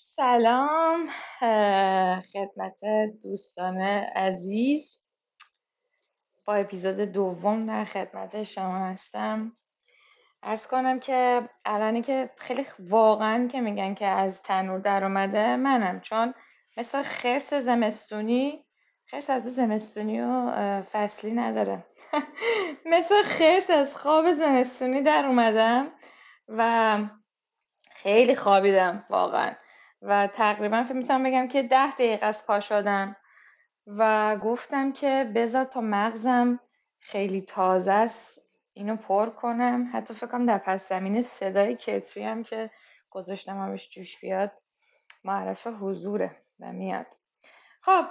سلام 0.00 1.06
خدمت 2.32 2.80
دوستان 3.22 3.78
عزیز. 4.16 4.98
با 6.44 6.54
اپیزود 6.54 6.96
دوم 7.00 7.66
در 7.66 7.84
خدمت 7.84 8.42
شما 8.42 8.78
هستم. 8.78 9.56
ارز 10.42 10.66
کنم 10.66 11.00
که 11.00 11.48
الانی 11.64 12.02
که 12.02 12.30
خیلی 12.36 12.66
واقعا 12.78 13.46
که 13.46 13.60
میگن 13.60 13.94
که 13.94 14.06
از 14.06 14.42
تنور 14.42 14.78
در 14.78 15.04
اومده 15.04 15.56
منم 15.56 16.00
چون 16.00 16.34
مثل 16.76 17.02
خرس 17.02 17.54
زمستونی 17.54 18.64
خرس 19.06 19.30
از 19.30 19.54
زمستونی 19.54 20.20
و 20.20 20.82
فصلی 20.82 21.32
نداره. 21.32 21.86
مثل 22.92 23.22
خرس 23.22 23.70
از 23.70 23.96
خواب 23.96 24.32
زمستونی 24.32 25.02
در 25.02 25.26
اومدم 25.26 25.92
و 26.48 26.98
خیلی 27.90 28.34
خوابیدم 28.34 29.04
واقعا. 29.10 29.54
و 30.02 30.26
تقریبا 30.26 30.82
فکر 30.84 30.94
می‌تونم 30.94 31.22
بگم 31.22 31.48
که 31.48 31.62
ده 31.62 31.92
دقیقه 31.92 32.26
از 32.26 32.46
پا 32.46 32.60
شدم 32.60 33.16
و 33.86 34.36
گفتم 34.36 34.92
که 34.92 35.32
بذار 35.34 35.64
تا 35.64 35.80
مغزم 35.80 36.60
خیلی 37.00 37.40
تازه 37.40 37.92
است 37.92 38.42
اینو 38.72 38.96
پر 38.96 39.30
کنم. 39.30 39.90
حتی 39.92 40.14
فکر 40.14 40.26
کنم 40.26 40.46
در 40.46 40.58
پس 40.58 40.88
زمین 40.88 41.22
صدای 41.22 41.74
کتری 41.74 42.24
هم 42.24 42.42
که 42.42 42.70
گذاشتم 43.10 43.58
همش 43.58 43.90
جوش 43.90 44.20
بیاد 44.20 44.52
معرف 45.24 45.66
حضوره 45.66 46.36
و 46.60 46.72
میاد. 46.72 47.06
خب 47.80 48.04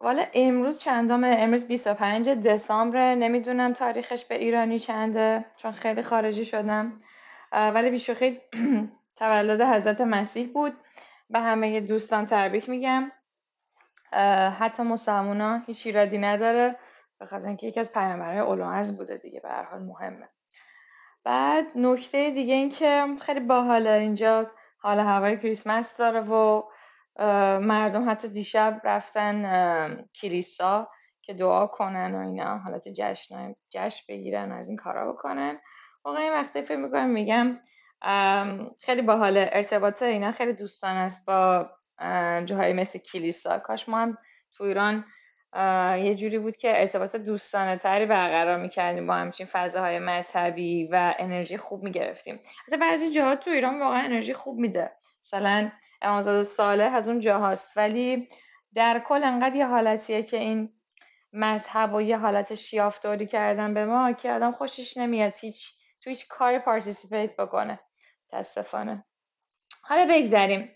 والا 0.00 0.24
امروز 0.34 0.80
چندم؟ 0.80 1.24
امروز 1.24 1.66
25 1.68 2.28
دسامبر 2.28 3.14
نمی‌دونم 3.14 3.72
تاریخش 3.72 4.24
به 4.24 4.34
ایرانی 4.34 4.78
چنده 4.78 5.44
چون 5.56 5.72
خیلی 5.72 6.02
خارجی 6.02 6.44
شدم. 6.44 7.02
ولی 7.52 7.90
بیشوخی 7.90 8.40
تولد 9.16 9.60
حضرت 9.60 10.00
مسیح 10.00 10.52
بود. 10.52 10.72
به 11.30 11.40
همه 11.40 11.80
دوستان 11.80 12.26
تبریک 12.26 12.68
میگم. 12.68 13.12
حتی 14.58 14.82
مسلمونا 14.82 15.58
هیچ 15.66 15.86
ایرادی 15.86 16.18
نداره. 16.18 16.76
به 17.18 17.26
خاطر 17.26 17.46
اینکه 17.46 17.66
یکی 17.66 17.80
از 17.80 17.92
پیامبرهای 17.92 18.38
اولوعز 18.38 18.96
بوده 18.96 19.16
دیگه 19.16 19.40
به 19.40 19.48
هر 19.48 19.62
حال 19.62 19.82
مهمه. 19.82 20.28
بعد 21.24 21.66
نکته 21.76 22.30
دیگه 22.30 22.54
این 22.54 22.70
که 22.70 23.06
خیلی 23.20 23.40
باحاله 23.40 23.90
اینجا. 23.90 24.50
حال 24.78 25.00
هوای 25.00 25.36
کریسمس 25.36 25.96
داره 25.96 26.20
و 26.20 26.62
مردم 27.60 28.10
حتی 28.10 28.28
دیشب 28.28 28.80
رفتن 28.84 30.04
کلیسا 30.20 30.90
که 31.22 31.34
دعا 31.34 31.66
کنن 31.66 32.14
و 32.14 32.18
اینا 32.18 32.58
حالت 32.58 32.88
جشن 32.88 33.54
جشن 33.70 34.04
بگیرن 34.08 34.52
از 34.52 34.68
این 34.68 34.78
کارا 34.78 35.12
بکنن. 35.12 35.60
واقعا 36.04 36.22
این 36.22 36.32
وقتی 36.32 36.62
فکر 36.62 36.76
می‌کنم 36.76 37.10
میگم 37.10 37.60
خیلی 38.82 39.02
باحال 39.02 39.36
ارتباط 39.36 40.02
اینا 40.02 40.32
خیلی 40.32 40.52
دوستان 40.52 40.96
است 40.96 41.26
با 41.26 41.70
جاهای 42.44 42.72
مثل 42.72 42.98
کلیسا. 42.98 43.58
کاش 43.58 43.88
ما 43.88 43.98
هم 43.98 44.18
تو 44.52 44.64
ایران 44.64 45.04
یه 45.98 46.14
جوری 46.14 46.38
بود 46.38 46.56
که 46.56 46.80
ارتباط 46.80 47.16
دوستانه 47.16 47.76
تری 47.76 48.06
برقرار 48.06 48.58
می‌کردیم 48.58 49.06
با 49.06 49.14
همچین 49.14 49.46
فضاهای 49.46 49.98
مذهبی 49.98 50.88
و 50.92 51.14
انرژی 51.18 51.56
خوب 51.56 51.82
می‌گرفتیم. 51.82 52.40
حتی 52.66 52.76
بعضی 52.76 53.10
جاها 53.10 53.36
تو 53.36 53.50
ایران 53.50 53.80
واقعا 53.80 54.00
انرژی 54.00 54.34
خوب 54.34 54.58
میده. 54.58 54.92
مثلا 55.24 55.70
امامزاده 56.02 56.42
صالح 56.42 56.94
از 56.94 57.08
اون 57.08 57.20
جاهاست. 57.20 57.76
ولی 57.76 58.28
در 58.74 59.02
کل 59.06 59.24
انقدر 59.24 59.54
یه 59.56 59.66
حالتیه 59.66 60.22
که 60.22 60.36
این 60.36 60.72
مذهب 61.32 61.94
و 61.94 62.02
یه 62.02 62.18
حالت 62.18 62.54
شیافتاری 62.54 63.26
کردن 63.26 63.74
به 63.74 63.84
ما 63.84 64.12
که 64.12 64.32
آدم 64.32 64.52
خوشش 64.52 64.96
نمیاد 64.96 65.38
هیچ 65.40 65.74
تو 66.00 66.10
هیچ 66.10 66.28
کاری 66.28 66.58
پارتیسیپیت 66.58 67.36
بکنه. 67.36 67.80
متاسفانه. 68.34 69.04
حالا 69.82 70.06
بگذریم. 70.10 70.70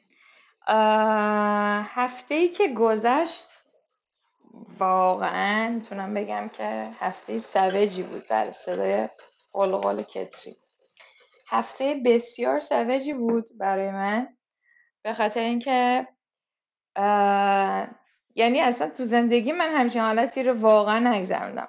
هفته 1.94 2.34
ای 2.34 2.48
که 2.48 2.68
گذشت 2.68 3.44
واقعا 4.78 5.68
می‌تونم 5.68 6.14
بگم 6.14 6.48
که 6.48 6.88
هفته 7.00 7.38
سوجی 7.38 8.02
بود 8.02 8.26
در 8.26 8.50
صدای 8.50 9.08
قلقل 9.52 10.02
کتری. 10.02 10.56
هفته 11.48 12.00
بسیار 12.04 12.60
سوجی 12.60 13.12
بود 13.12 13.46
برای 13.58 13.90
من 13.90 14.36
به 15.02 15.14
خاطر 15.14 15.40
اینکه 15.40 16.08
یعنی 18.34 18.60
اصلا 18.60 18.90
تو 18.90 19.04
زندگی 19.04 19.52
من 19.52 19.74
همچین 19.74 20.02
حالتی 20.02 20.42
رو 20.42 20.60
واقعا 20.60 20.98
نگذروندم. 20.98 21.68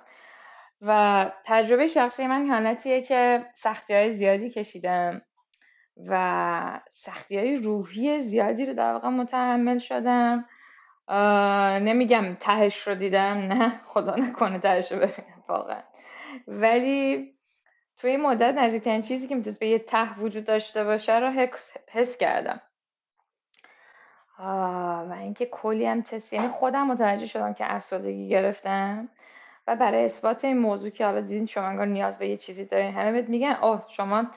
و 0.81 1.31
تجربه 1.45 1.87
شخصی 1.87 2.27
من 2.27 2.47
حالتیه 2.47 3.01
که 3.01 3.45
سختی 3.55 3.93
های 3.93 4.09
زیادی 4.09 4.49
کشیدم. 4.49 5.21
و 6.07 6.81
سختی 6.89 7.37
های 7.37 7.55
روحی 7.55 8.19
زیادی 8.19 8.65
رو 8.65 8.73
در 8.73 8.93
واقع 8.93 9.09
متحمل 9.09 9.77
شدم. 9.77 10.45
نمیگم 11.81 12.35
تهش 12.39 12.87
رو 12.87 12.95
دیدم 12.95 13.37
نه 13.37 13.81
خدا 13.85 14.15
نکنه 14.15 14.59
تهش 14.59 14.91
رو 14.91 14.97
ببینم 14.97 15.43
واقعا. 15.47 15.81
ولی 16.47 17.33
توی 17.97 18.11
این 18.11 18.21
مدت 18.21 18.53
نزدیکترین 18.53 19.01
چیزی 19.01 19.27
که 19.27 19.35
می‌تونست 19.35 19.59
به 19.59 19.67
یه 19.67 19.79
ته 19.79 20.19
وجود 20.19 20.45
داشته 20.45 20.83
باشه 20.83 21.19
رو 21.19 21.47
حس 21.87 22.17
کردم. 22.17 22.61
و 24.39 25.15
اینکه 25.19 25.45
کلی 25.45 25.85
هم 25.85 26.01
تست 26.01 26.33
یعنی 26.33 26.47
خودم 26.47 26.87
متوجه 26.87 27.25
شدم 27.25 27.53
که 27.53 27.75
افسردگی 27.75 28.29
گرفتم 28.29 29.09
و 29.67 29.75
برای 29.75 30.05
اثبات 30.05 30.45
این 30.45 30.57
موضوع 30.57 30.89
که 30.89 31.05
حالا 31.05 31.21
دیدین 31.21 31.45
شما 31.45 31.63
انگار 31.63 31.85
نیاز 31.85 32.19
به 32.19 32.29
یه 32.29 32.37
چیزی 32.37 32.65
دارین 32.65 32.93
همه 32.93 33.21
میگن 33.21 33.57
اوه 33.61 33.83
شما 33.89 34.27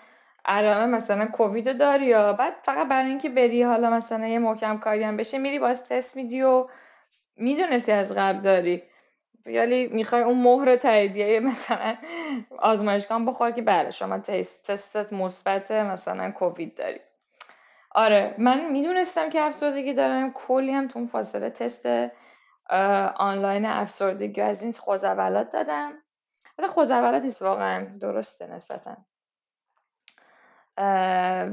علامه 0.44 0.86
مثلا 0.86 1.26
کووید 1.26 1.78
داری 1.78 2.06
یا 2.06 2.32
بعد 2.32 2.54
فقط 2.62 2.88
برای 2.88 3.08
اینکه 3.08 3.28
بری 3.28 3.62
حالا 3.62 3.90
مثلا 3.90 4.26
یه 4.26 4.38
محکم 4.38 4.78
کاری 4.78 5.02
هم 5.02 5.16
بشه 5.16 5.38
میری 5.38 5.58
باز 5.58 5.88
تست 5.88 6.16
میدی 6.16 6.42
و 6.42 6.68
می‌دونستی 7.36 7.92
از 7.92 8.14
قبل 8.14 8.40
داری. 8.40 8.82
ولی 9.46 9.86
می‌خوای 9.86 10.22
اون 10.22 10.42
مهر 10.42 10.76
تاییدیه 10.76 11.40
مثلا 11.40 11.96
آزمایشگاه 12.58 13.24
بخور 13.24 13.50
که 13.50 13.62
بله 13.62 13.90
شما 13.90 14.18
تست 14.18 14.70
تستت 14.70 15.12
مثبت 15.12 15.70
مثلا 15.70 16.30
کووید 16.30 16.74
داری. 16.74 17.00
آره 17.94 18.34
من 18.38 18.70
می‌دونستم 18.70 19.30
که 19.30 19.40
افسردگی 19.40 19.94
دارم 19.94 20.32
کلی 20.32 20.72
هم 20.72 20.88
تو 20.88 20.98
اون 20.98 21.08
فاصله 21.08 21.50
تست 21.50 21.86
آنلاین 23.16 23.64
افسردگی 23.64 24.40
از 24.40 24.62
این 24.62 24.72
خوزولات 24.72 25.50
دادم. 25.50 25.92
حتی 26.58 26.66
خوزولات 26.68 27.22
نیست 27.22 27.42
واقعا 27.42 27.86
درسته 28.00 28.46
نسبتا. 28.46 28.96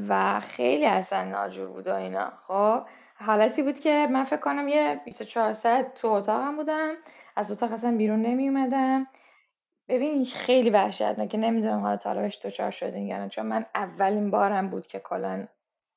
و 0.10 0.40
خیلی 0.40 0.86
اصلا 0.86 1.24
ناجور 1.24 1.68
بود 1.68 1.88
و 1.88 1.96
اینا. 1.96 2.34
خب 2.48 2.82
حالتی 3.16 3.64
بود 3.64 3.80
که 3.80 4.08
من 4.12 4.24
فکر 4.24 4.40
کنم 4.40 4.68
یه 4.68 5.02
24 5.06 5.54
ساعت 5.54 5.94
تو 5.94 6.08
اتاقم 6.08 6.56
بودم. 6.56 6.96
از 7.36 7.52
اتاق 7.52 7.72
اصلا 7.72 7.98
بیرون 7.98 8.22
نمی 8.22 8.50
اومدم. 8.50 9.08
ببین 9.88 10.26
خیلی 10.26 10.70
وحشتناکه. 10.70 11.38
نمی‌دونم 11.38 11.80
حالا 11.80 11.98
تا 11.98 12.14
بهش 12.14 12.40
دچار 12.46 12.72
شدین 12.72 13.08
یعنی 13.08 13.30
چون 13.30 13.46
من 13.46 13.66
اولین 13.76 14.32
بارم 14.32 14.70
بود 14.70 14.88
که 14.88 15.00
کلا 15.00 15.48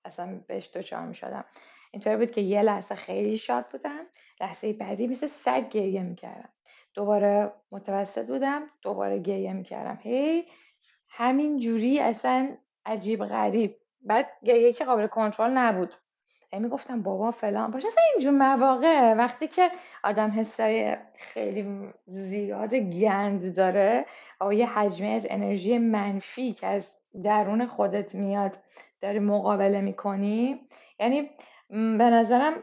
اصلا 0.04 0.40
بهش 0.46 0.70
دچار 0.74 1.06
می 1.06 1.14
شدم 1.14 1.44
اینطوری 1.92 2.16
بود 2.16 2.30
که 2.30 2.40
یه 2.40 2.62
لحظه 2.62 2.94
خیلی 2.94 3.38
شاد 3.38 3.66
بودم. 3.68 4.00
لحظه 4.40 4.72
بعدی 4.72 5.06
مثل 5.06 5.26
سگ 5.26 5.68
گریه 5.68 6.02
می‌کردم. 6.02 6.48
دوباره 6.94 7.52
متوسط 7.72 8.26
بودم. 8.26 8.62
دوباره 8.82 9.18
گریه 9.18 9.52
می‌کردم. 9.52 9.98
هی 10.02 10.44
همین 11.10 11.58
جوری 11.58 12.00
اصلا 12.00 12.56
عجیب 12.86 13.24
غریب. 13.24 13.76
بعد 14.02 14.26
گریه 14.44 14.72
که 14.72 14.84
قابل 14.84 15.06
کنترل 15.06 15.50
نبود. 15.50 15.94
می‌گفتم 16.52 17.02
بابا 17.02 17.30
فلان 17.30 17.70
باشه. 17.70 17.86
اصلا 17.86 18.04
اینجور 18.12 18.32
مواقع 18.32 19.14
وقتی 19.14 19.48
که 19.48 19.70
آدم 20.04 20.30
حسای 20.30 20.96
خیلی 21.14 21.88
زیاد 22.06 22.74
گند 22.74 23.56
داره 23.56 24.06
و 24.40 24.54
یه 24.54 24.66
حجمه 24.78 25.08
از 25.08 25.26
انرژی 25.30 25.78
منفی 25.78 26.52
که 26.52 26.66
از 26.66 26.98
درون 27.24 27.66
خودت 27.66 28.14
میاد 28.14 28.58
داری 29.00 29.18
مقابله 29.18 29.80
می‌کنی 29.80 30.60
یعنی 31.00 31.30
به 31.70 32.10
نظرم 32.10 32.62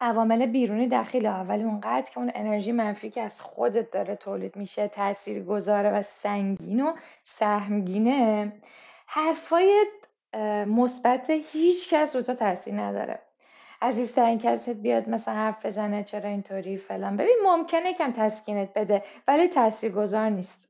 عوامل 0.00 0.46
بیرونی 0.46 0.88
دخیله 0.88 1.30
ولی 1.30 1.62
اونقدر 1.62 2.10
که 2.12 2.18
اون 2.18 2.32
انرژی 2.34 2.72
منفی 2.72 3.10
که 3.10 3.22
از 3.22 3.40
خودت 3.40 3.90
داره 3.90 4.16
تولید 4.16 4.56
میشه 4.56 4.88
تأثیر 4.88 5.44
گذاره 5.44 5.90
و 5.90 6.02
سنگین 6.02 6.80
و 6.80 6.94
سهمگینه 7.22 8.52
حرفای 9.12 9.86
مثبت 10.66 11.30
هیچ 11.30 11.94
کس 11.94 12.16
رو 12.16 12.22
تو 12.22 12.34
تاثیر 12.34 12.74
نداره. 12.74 13.18
عزیزترین 13.82 14.38
کست 14.38 14.70
بیاد 14.70 15.08
مثلا 15.08 15.34
حرف 15.34 15.66
بزنه 15.66 16.04
چرا 16.04 16.28
اینطوری 16.28 16.76
فلان. 16.76 17.16
ببین 17.16 17.36
ممکنه 17.44 17.94
کم 17.94 18.12
تسکینت 18.12 18.68
بده 18.74 19.02
ولی 19.28 19.48
تاثیر 19.48 19.92
گذار 19.92 20.28
نیست. 20.28 20.68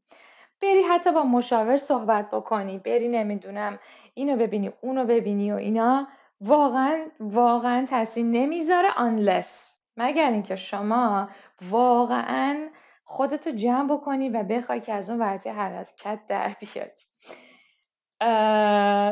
بری 0.63 0.83
حتی 0.83 1.13
با 1.13 1.23
مشاور 1.23 1.77
صحبت 1.77 2.31
بکنی 2.31 2.79
بری 2.79 3.09
نمی‌دونم 3.09 3.79
اینو 4.15 4.37
ببینی 4.37 4.73
اونو 4.81 5.05
ببینی 5.05 5.53
و 5.53 5.57
اینا. 5.57 6.09
واقعا 6.41 7.07
واقعا 7.21 7.85
تاثیر 7.85 8.25
نمی‌ذاره 8.25 8.89
unless. 8.89 9.77
مگر 9.97 10.31
اینکه 10.31 10.57
شما 10.57 11.29
واقعا 11.71 12.69
خودتو 13.05 13.51
جمع 13.51 13.95
بکنی 13.95 14.29
و 14.29 14.43
بخوای 14.43 14.81
که 14.81 14.93
از 14.93 15.11
اون 15.11 15.19
ورطه 15.19 15.53
حرکت 15.53 16.21
در 16.29 16.57
بیاری. 16.61 17.10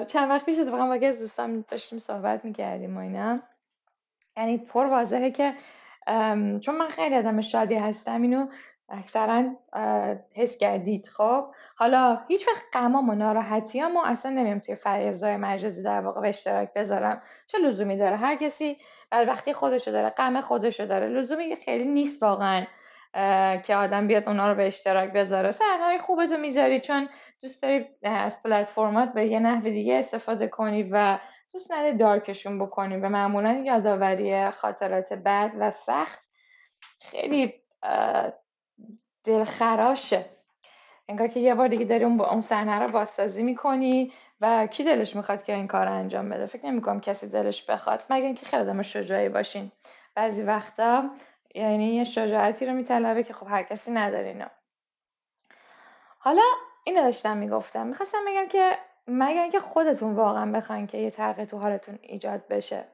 چند 0.07 0.31
وقت 0.31 0.45
پیش 0.45 0.59
اتفاقا 0.59 0.87
با 0.87 1.07
از 1.07 1.21
دوستان 1.21 1.65
داشتیم 1.69 1.99
صحبت 1.99 2.45
می‌کردیم 2.45 2.97
و 2.97 3.01
اینا. 3.01 3.39
یعنی 4.37 4.59
پر 4.59 4.87
واضحه 4.87 5.31
که 5.31 5.55
چون 6.61 6.77
من 6.79 6.89
خیلی 6.89 7.17
آدم 7.17 7.41
شادی 7.41 7.75
هستم 7.75 8.23
اینو 8.23 8.47
اکثرا 8.89 9.45
حس 10.37 10.59
کردید. 10.59 11.09
خب 11.09 11.45
حالا 11.77 12.21
هیچ 12.29 12.49
وقت 12.49 12.63
غمام 12.73 13.09
و 13.09 13.15
ناراحتی 13.15 13.83
ما 13.83 14.07
اصلا 14.07 14.33
نمیم 14.33 14.59
توی 14.59 14.75
فضای 14.75 15.37
مجازی 15.37 15.83
در 15.83 16.01
واقع 16.01 16.21
به 16.21 16.29
اشتراک 16.29 16.73
بذارم. 16.73 17.23
چه 17.47 17.59
لزومی 17.59 17.97
داره؟ 17.97 18.17
هر 18.17 18.37
کسی 18.37 18.77
وقتی 19.13 19.53
خودشو 19.53 19.91
داره 19.91 20.11
غم 20.11 20.41
خودشو 20.41 20.87
داره. 20.87 21.09
لزومی 21.09 21.57
خیلی 21.57 21.85
نیست 21.85 22.23
واقعا 22.23 22.67
که 23.63 23.77
آدم 23.77 24.07
بیاد 24.07 24.29
اونا 24.29 24.49
رو 24.49 24.55
به 24.55 24.67
اشتراک 24.67 25.13
بذاره. 25.13 25.51
صحنه‌های 25.51 25.99
خوبتو 25.99 26.37
می‌ذاری 26.37 26.81
چون 26.81 27.09
دوست 27.43 27.63
داری 27.63 27.87
از 28.03 28.43
پلتفرمات 28.43 29.13
به 29.13 29.27
یه 29.27 29.41
نحو 29.41 29.61
دیگه 29.61 29.95
استفاده 29.99 30.49
کنی 30.49 30.83
و 30.83 31.19
دوست 31.53 31.73
نداری 31.73 31.97
دارکشون 31.97 32.59
بکنی 32.59 32.97
و 32.97 33.09
معمولا 33.09 33.63
یادآوری 33.67 34.51
خاطرات 34.51 35.13
بد 35.13 35.55
و 35.59 35.71
سخت 35.71 36.29
خیلی 37.01 37.55
دلخراشه. 39.25 40.25
انگار 41.09 41.29
که 41.29 41.41
یه 41.41 41.55
بار 41.55 41.69
دیگه 41.69 41.85
داری 41.85 42.05
اون 42.05 42.41
صحنه 42.41 42.79
رو 42.79 42.89
بازسازی 42.89 43.43
می‌کنی 43.43 44.13
و 44.41 44.67
کی 44.67 44.85
دلش 44.85 45.17
می‌خواد 45.17 45.43
که 45.43 45.55
این 45.55 45.67
کار 45.67 45.87
رو 45.87 45.93
انجام 45.93 46.29
بده؟ 46.29 46.47
فکر 46.47 46.67
نمی‌کنم 46.67 47.01
کسی 47.01 47.29
دلش 47.29 47.63
بخواد. 47.71 48.05
مگه 48.11 48.25
اینکه 48.25 48.47
خیلی 48.47 48.63
آدم 48.63 48.83
شجاعی 48.83 49.29
باشین. 49.29 49.73
بعضی 50.15 50.43
وقتا 50.43 51.11
یعنی 51.55 51.95
یه 51.95 52.05
شجاعتی 52.05 52.67
رو 52.67 52.73
میطلبه 52.73 53.23
که 53.23 53.33
خب 53.33 53.47
هر 53.47 53.63
کسی 53.63 53.91
نداره 53.93 54.29
اینا 54.29 54.51
حالا 56.19 56.43
اینو 56.89 57.03
داشتم 57.03 57.37
می‌گفتم. 57.37 57.87
می‌خواستم 57.87 58.19
بگم 58.29 58.49
که 58.49 58.79
مگر 59.09 59.43
اینکه 59.43 59.61
خودتون 59.61 60.15
واقعا 60.15 60.53
بخواین 60.53 60.87
که 60.87 60.99
یه 60.99 61.11
تغییر 61.11 61.49
تو 61.49 61.59
حالتون 61.59 61.99
ایجاد 62.03 62.49
بشه. 62.49 62.85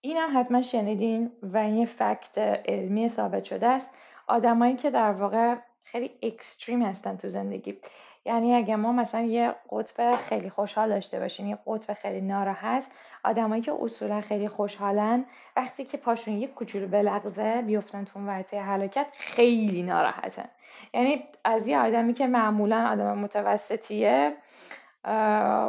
اینم 0.00 0.40
حتما 0.40 0.62
شنیدین 0.62 1.32
و 1.42 1.56
این 1.56 1.74
یه 1.74 1.86
فکت 1.86 2.38
علمی 2.68 3.08
ثابت 3.08 3.44
شده 3.44 3.66
است. 3.66 3.90
آدمایی 4.26 4.76
که 4.76 4.90
در 4.90 5.12
واقع 5.12 5.54
خیلی 5.84 6.10
اکستریم 6.22 6.82
هستن 6.82 7.16
تو 7.16 7.28
زندگی. 7.28 7.78
یعنی 8.24 8.54
اگه 8.54 8.76
ما 8.76 8.92
مثلا 8.92 9.20
یه 9.20 9.54
قطب 9.70 10.16
خیلی 10.16 10.50
خوشحال 10.50 10.88
داشته 10.88 11.20
باشیم 11.20 11.46
یه 11.46 11.58
قطب 11.66 11.94
خیلی 11.94 12.20
ناراحت 12.20 12.86
آدمایی 13.24 13.62
که 13.62 13.72
اصولا 13.80 14.20
خیلی 14.20 14.48
خوشحالن 14.48 15.24
وقتی 15.56 15.84
که 15.84 15.96
پاشون 15.96 16.34
یه 16.34 16.46
کوچولو 16.46 16.88
بلغزه 16.88 17.62
بیفتن 17.62 18.04
تو 18.04 18.20
ورطه 18.20 18.60
هلاکت 18.60 19.06
خیلی 19.12 19.82
ناراحتن. 19.82 20.48
یعنی 20.94 21.24
از 21.44 21.66
یه 21.66 21.78
آدمی 21.78 22.14
که 22.14 22.26
معمولا 22.26 22.88
آدم 22.88 23.18
متوسطیه 23.18 24.36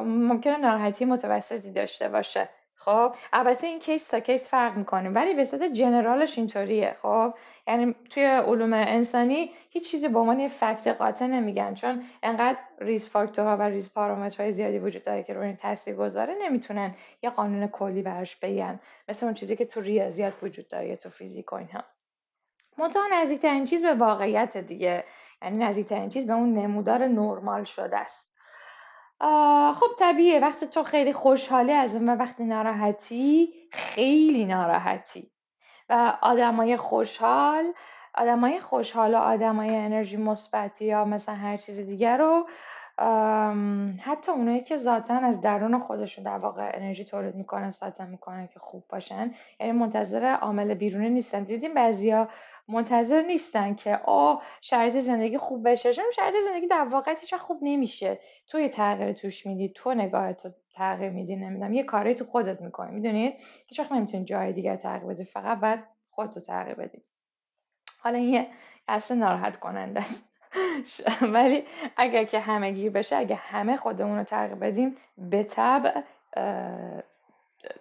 ممکنه 0.05 0.57
ناراحتی 0.57 1.05
متوسطی 1.05 1.71
داشته 1.71 2.09
باشه. 2.09 2.49
خب 2.85 3.15
البته 3.33 3.67
این 3.67 3.79
case 3.79 4.07
تا 4.07 4.19
case 4.19 4.49
فرق 4.49 4.77
می‌کنه 4.77 5.09
ولی 5.09 5.33
به 5.33 5.45
صورت 5.45 5.63
general 5.63 6.21
ش 6.21 6.37
اینطوریه. 6.37 6.95
خب 7.01 7.33
یعنی 7.67 7.95
توی 8.09 8.25
علوم 8.25 8.73
انسانی 8.73 9.51
هیچ 9.69 9.91
چیزی 9.91 10.07
به 10.07 10.19
عنوان 10.19 10.47
fact 10.47 10.87
قاطع 10.87 11.25
نمیگن 11.25 11.73
چون 11.73 12.03
انقدر 12.23 12.57
ریز 12.79 13.07
فاکتورها 13.07 13.57
و 13.57 13.61
ریز 13.61 13.93
پارامترهای 13.93 14.51
زیادی 14.51 14.79
وجود 14.79 15.03
داره 15.03 15.23
که 15.23 15.33
روی 15.33 15.53
تاثیر 15.53 15.95
گذاره 15.95 16.35
نمی‌تونن 16.41 16.95
یه 17.23 17.29
قانون 17.29 17.67
کلی 17.67 18.01
براش 18.01 18.35
بگن. 18.35 18.79
مثل 19.09 19.25
اون 19.25 19.35
چیزی 19.35 19.55
که 19.55 19.65
تو 19.65 19.79
ریاضیات 19.79 20.33
وجود 20.43 20.67
داره 20.67 20.87
یا 20.87 20.95
تو 20.95 21.09
فیزیک 21.09 21.53
و 21.53 21.55
اینها. 21.55 21.83
منتها 22.77 23.03
نزدیکترین 23.13 23.65
چیز 23.65 23.81
به 23.81 23.93
واقعیت 23.93 24.57
دیگه 24.57 25.03
یعنی 25.41 25.57
نزدیکترین 25.57 26.09
چیز 26.09 26.27
به 26.27 26.33
اون 26.33 26.53
نمودار 26.53 27.07
نرمال 27.07 27.63
شده 27.63 27.97
است. 27.97 28.34
خب 29.73 29.87
طبیعیه 29.99 30.39
وقتی 30.39 30.65
تو 30.65 30.83
خیلی 30.83 31.13
خوشحالی 31.13 31.71
از 31.71 31.95
اون 31.95 32.09
وقتی 32.09 32.43
ناراحتی 32.43 33.53
خیلی 33.71 34.45
ناراحتی. 34.45 35.31
و 35.89 36.17
آدمای 36.21 36.77
خوشحال 36.77 37.73
آدمای 38.13 38.59
خوشحال 38.59 39.13
و 39.13 39.17
آدمای 39.17 39.75
انرژی 39.75 40.17
مثبتی 40.17 40.85
یا 40.85 41.05
مثلا 41.05 41.35
هر 41.35 41.57
چیز 41.57 41.79
دیگر 41.79 42.17
رو 42.17 42.47
حتی 44.01 44.31
اونایی 44.31 44.61
که 44.61 44.77
ذاتا 44.77 45.13
از 45.13 45.41
درون 45.41 45.79
خودشون 45.79 46.23
در 46.23 46.37
واقع 46.37 46.71
انرژی 46.73 47.05
تولید 47.05 47.35
می‌کنن 47.35 47.69
ساعتا 47.69 48.05
می‌کنن 48.05 48.47
که 48.47 48.59
خوب 48.59 48.83
باشن. 48.89 49.31
یعنی 49.59 49.71
منتظر 49.71 50.25
عامل 50.25 50.73
بیرونی 50.73 51.09
نیستن. 51.09 51.43
دیدیم 51.43 51.73
بعضیا 51.73 52.29
منتظر 52.67 53.21
نیستن 53.21 53.73
که 53.75 53.97
آ 53.97 54.35
شرایط 54.61 54.97
زندگی 54.97 55.37
خوب 55.37 55.69
بشه. 55.69 55.93
چون 55.93 56.05
شرایط 56.15 56.35
زندگی 56.45 56.67
در 56.67 56.85
واقع 56.85 57.13
خوب 57.39 57.59
نمیشه. 57.61 58.19
تو 58.47 58.59
یه 58.59 58.69
تغییر 58.69 59.13
توش 59.13 59.45
میدی 59.45 59.69
تو 59.69 59.93
نگاه 59.93 60.33
تو 60.33 60.49
تغییر 60.73 61.11
میدی 61.11 61.35
نمی‌دونم 61.35 61.73
یه 61.73 61.83
کاری 61.83 62.15
تو 62.15 62.25
خودت 62.25 62.61
می‌کنی. 62.61 62.91
می‌دونید؟ 62.91 63.33
هیچ 63.67 63.79
وقت 63.79 63.91
نمی‌تونی 63.91 64.25
جای 64.25 64.53
دیگر 64.53 64.75
تغییر 64.75 65.13
بدی. 65.13 65.25
فقط 65.25 65.59
باید 65.59 65.79
خودتو 66.09 66.39
تغییر 66.39 66.75
بدی. 66.75 67.03
حالا 67.99 68.17
این 68.17 68.45
اصلا 68.87 69.17
ناراحت 69.17 69.57
کننده 69.57 69.99
است. 69.99 70.34
ولی 71.33 71.63
اگر 71.97 72.23
که 72.23 72.39
همه 72.39 72.71
گیر 72.71 72.91
بشه 72.91 73.15
اگه 73.15 73.35
همه 73.35 73.77
خودمون 73.77 74.17
رو 74.17 74.23
تغییر 74.23 74.55
بدیم 74.55 74.95
به 75.17 75.43
طبع 75.43 76.01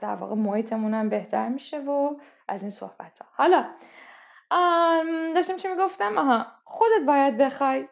در 0.00 0.14
واقع 0.14 0.34
محیطمون 0.34 0.94
هم 0.94 1.08
بهتر 1.08 1.48
میشه 1.48 1.80
و 1.80 2.14
از 2.48 2.62
این 2.62 2.70
صحبت 2.70 3.18
ها 3.18 3.26
حالا 3.32 3.64
داشتم 5.34 5.56
چی 5.56 5.68
می‌گفتم؟ 5.68 6.18
آها 6.18 6.46
خودت 6.64 7.06
باید 7.06 7.36
بخوای 7.36 7.88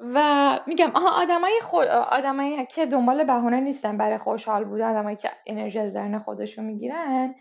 و 0.00 0.58
میگم 0.66 0.90
آها 0.94 1.22
آدمای 1.22 1.60
خود 1.62 1.86
آدمایی 1.88 2.66
که 2.66 2.86
دنبال 2.86 3.24
بهونه 3.24 3.60
نیستن 3.60 3.96
برای 3.96 4.18
خوشحال 4.18 4.64
بودن 4.64 4.90
آدمایی 4.90 5.16
که 5.16 5.30
انرژی 5.46 5.78
از 5.78 5.94
درن 5.94 6.18
خودشون 6.18 6.64
می‌گیرن 6.64 7.34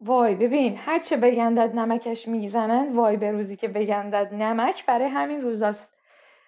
وای 0.00 0.34
ببین 0.34 0.76
هرچه 0.76 1.16
بگندد 1.16 1.74
نمکش 1.74 2.28
می‌زنن 2.28 2.92
وای 2.92 3.16
به 3.16 3.30
روزی 3.30 3.56
که 3.56 3.68
بگندد 3.68 4.34
نمک 4.34 4.86
برای 4.86 5.08
همین 5.08 5.40
روزاست. 5.40 5.98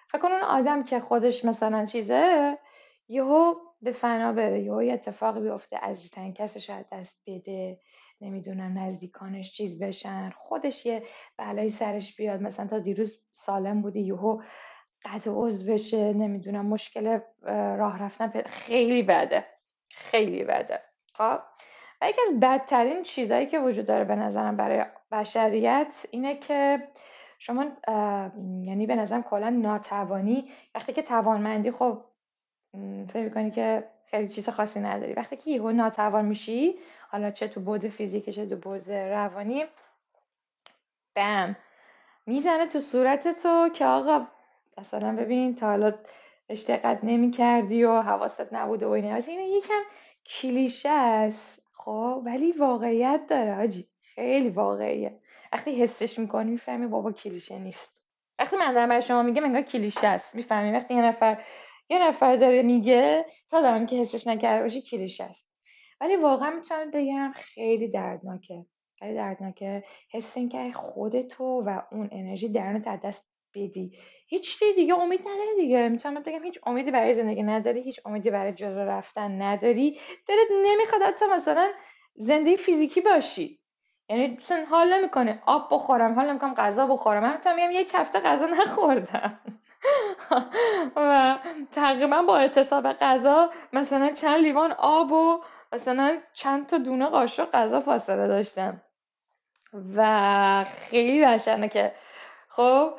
فکر 0.07 0.25
اون 0.25 0.41
آدم 0.41 0.83
که 0.83 0.99
خودش 0.99 1.45
مثلا 1.45 1.85
چیزه 1.85 2.57
یهو 3.07 3.55
به 3.81 3.91
فنا 3.91 4.33
بره 4.33 4.61
یهو 4.61 4.83
یه 4.83 4.93
اتفاقی 4.93 5.41
بیفته 5.41 5.77
عزیزترین 5.77 6.33
کسش 6.33 6.69
از 6.69 6.85
دست 6.91 7.23
بده 7.27 7.79
نمی‌دونم 8.21 8.77
نزدیکانش 8.77 9.53
چیز 9.53 9.83
بشن 9.83 10.29
خودش 10.29 10.85
یه 10.85 11.03
بلایی 11.37 11.69
سرش 11.69 12.15
بیاد 12.15 12.41
مثلا 12.41 12.67
تا 12.67 12.79
دیروز 12.79 13.21
سالم 13.31 13.81
بودی 13.81 14.01
یهو 14.01 14.41
قطع 15.05 15.31
عضو 15.33 15.73
بشه 15.73 16.13
نمی‌دونم 16.13 16.65
مشکل 16.65 17.19
راه 17.77 18.03
رفتن 18.03 18.41
خیلی 18.45 19.03
بده 19.03 19.45
خیلی 19.89 20.43
بده. 20.43 20.81
خب؟ 21.13 21.39
و 22.01 22.09
یکی 22.09 22.21
از 22.27 22.39
بدترین 22.39 23.03
چیزهایی 23.03 23.45
که 23.45 23.59
وجود 23.59 23.85
داره 23.85 24.03
به 24.03 24.15
نظرم 24.15 24.57
برای 24.57 24.85
بشریت 25.11 26.05
اینه 26.11 26.35
که 26.35 26.87
شما 27.39 27.65
یعنی 28.63 28.85
به 28.85 28.95
نظرم 28.95 29.23
کلا 29.23 29.49
ناتوانی. 29.49 30.49
وقتی 30.75 30.93
که 30.93 31.01
توانمندی 31.01 31.71
خب 31.71 32.01
فکر 33.13 33.29
کنی 33.29 33.51
که 33.51 33.83
خیلی 34.05 34.27
چیز 34.27 34.49
خاصی 34.49 34.79
نداری. 34.79 35.13
وقتی 35.13 35.37
که 35.37 35.51
یهو 35.51 35.71
ناتوان 35.71 36.25
میشی 36.25 36.75
حالا 37.09 37.31
چه 37.31 37.47
تو 37.47 37.59
بود 37.59 37.87
فیزیکی 37.87 38.31
چه 38.31 38.45
تو 38.45 38.55
بود 38.55 38.91
روانی 38.91 39.65
بم 41.15 41.55
می‌زنه 42.25 42.67
تو 42.67 42.79
صورت 42.79 43.41
تو 43.43 43.69
که 43.69 43.85
آقا 43.85 44.27
مثلا 44.77 45.15
ببین 45.15 45.55
تا 45.55 45.67
حالا 45.67 45.93
بهش 46.47 46.69
نمی 47.03 47.31
کردی 47.31 47.83
و 47.83 48.01
حواست 48.01 48.53
نبوده 48.53 48.87
و 48.87 48.89
این 48.89 49.17
یکم 49.29 49.81
کلیشه 50.25 50.89
است. 50.89 51.60
خب 51.85 52.21
ولی 52.25 52.51
واقعیت 52.51 53.21
داره 53.29 53.55
آجی. 53.63 53.87
خیلی 54.01 54.49
واقعیه. 54.49 55.19
وقتی 55.53 55.81
حسش 55.81 56.19
می‌کنی 56.19 56.51
می‌فهمی 56.51 56.87
بابا 56.87 57.11
کلیشه 57.11 57.59
نیست. 57.59 58.03
وقتی 58.39 58.55
من 58.57 58.73
دارم 58.73 58.99
شما 58.99 59.23
میگم 59.23 59.43
انگار 59.43 59.61
کلیشه 59.61 60.07
است؟ 60.07 60.35
می‌فهمی. 60.35 60.71
وقتی 60.71 60.93
یه 60.93 61.01
نفر 61.01 61.43
یه 61.89 62.07
نفر 62.07 62.35
داره 62.35 62.61
میگه 62.61 63.25
تا 63.49 63.61
زمانی 63.61 63.85
که 63.85 63.95
حسش 63.95 64.27
نکرده 64.27 64.63
باشی 64.63 64.81
کلیشه 64.81 65.23
است. 65.23 65.55
ولی 66.01 66.15
واقعا 66.15 66.49
می‌تونم 66.49 66.91
بگم 66.91 67.31
خیلی 67.35 67.87
دردناکه. 67.87 68.65
خیلی 68.99 69.15
دردناکه. 69.15 69.83
حس 70.11 70.37
که 70.37 70.71
خودتو 70.71 71.43
و 71.43 71.81
اون 71.91 72.09
انرژی 72.11 72.49
درونت 72.49 72.87
از 72.87 72.99
دست 73.03 73.30
بدی. 73.55 73.91
هیچ 74.27 74.59
چیزی 74.59 74.73
دیگه 74.73 74.93
امید 74.99 75.21
نداری 75.21 75.55
دیگه. 75.55 75.89
می‌تونم 75.89 76.23
بگم 76.23 76.43
هیچ 76.43 76.59
امیدی 76.65 76.91
برای 76.91 77.13
زندگی 77.13 77.43
نداری 77.43 77.81
هیچ 77.81 77.99
امیدی 78.05 78.29
برای 78.29 78.53
جلو 78.53 78.79
رفتن 78.79 79.41
نداری. 79.41 79.99
دلت 80.27 80.47
نمی‌خواد 80.65 81.01
حتی 81.01 81.25
مثلا 81.25 81.67
زندگی 82.15 82.57
فیزیکی 82.57 83.01
باشی. 83.01 83.59
یعنی 84.09 84.27
مثلا 84.27 84.65
حال 84.69 84.93
نمی‌کنه. 84.93 85.43
آب 85.45 85.67
بخورم 85.71 86.13
حال 86.13 86.29
نمی‌کنم 86.29 86.53
غذا 86.53 86.87
بخورم. 86.87 87.23
من 87.23 87.33
می‌تونم 87.33 87.55
بگم 87.55 87.71
یک 87.71 87.91
هفته 87.93 88.19
غذا 88.19 88.45
نخوردم. 88.45 89.39
و 90.95 91.39
تقریبا 91.71 92.21
با 92.21 92.37
اعتصاب 92.37 92.93
غذا 92.93 93.49
مثلا 93.73 94.11
چند 94.11 94.41
لیوان 94.41 94.71
آب 94.71 95.11
و 95.11 95.43
مثلا 95.73 96.17
چند 96.33 96.67
تا 96.67 96.77
دونه 96.77 97.05
قاشق 97.05 97.51
غذا 97.51 97.79
فاصله 97.79 98.27
داشتم. 98.27 98.81
و 99.95 100.65
خیلی 100.89 101.21
وحشتناکه. 101.21 101.69
که 101.69 101.91
خب؟ 102.47 102.93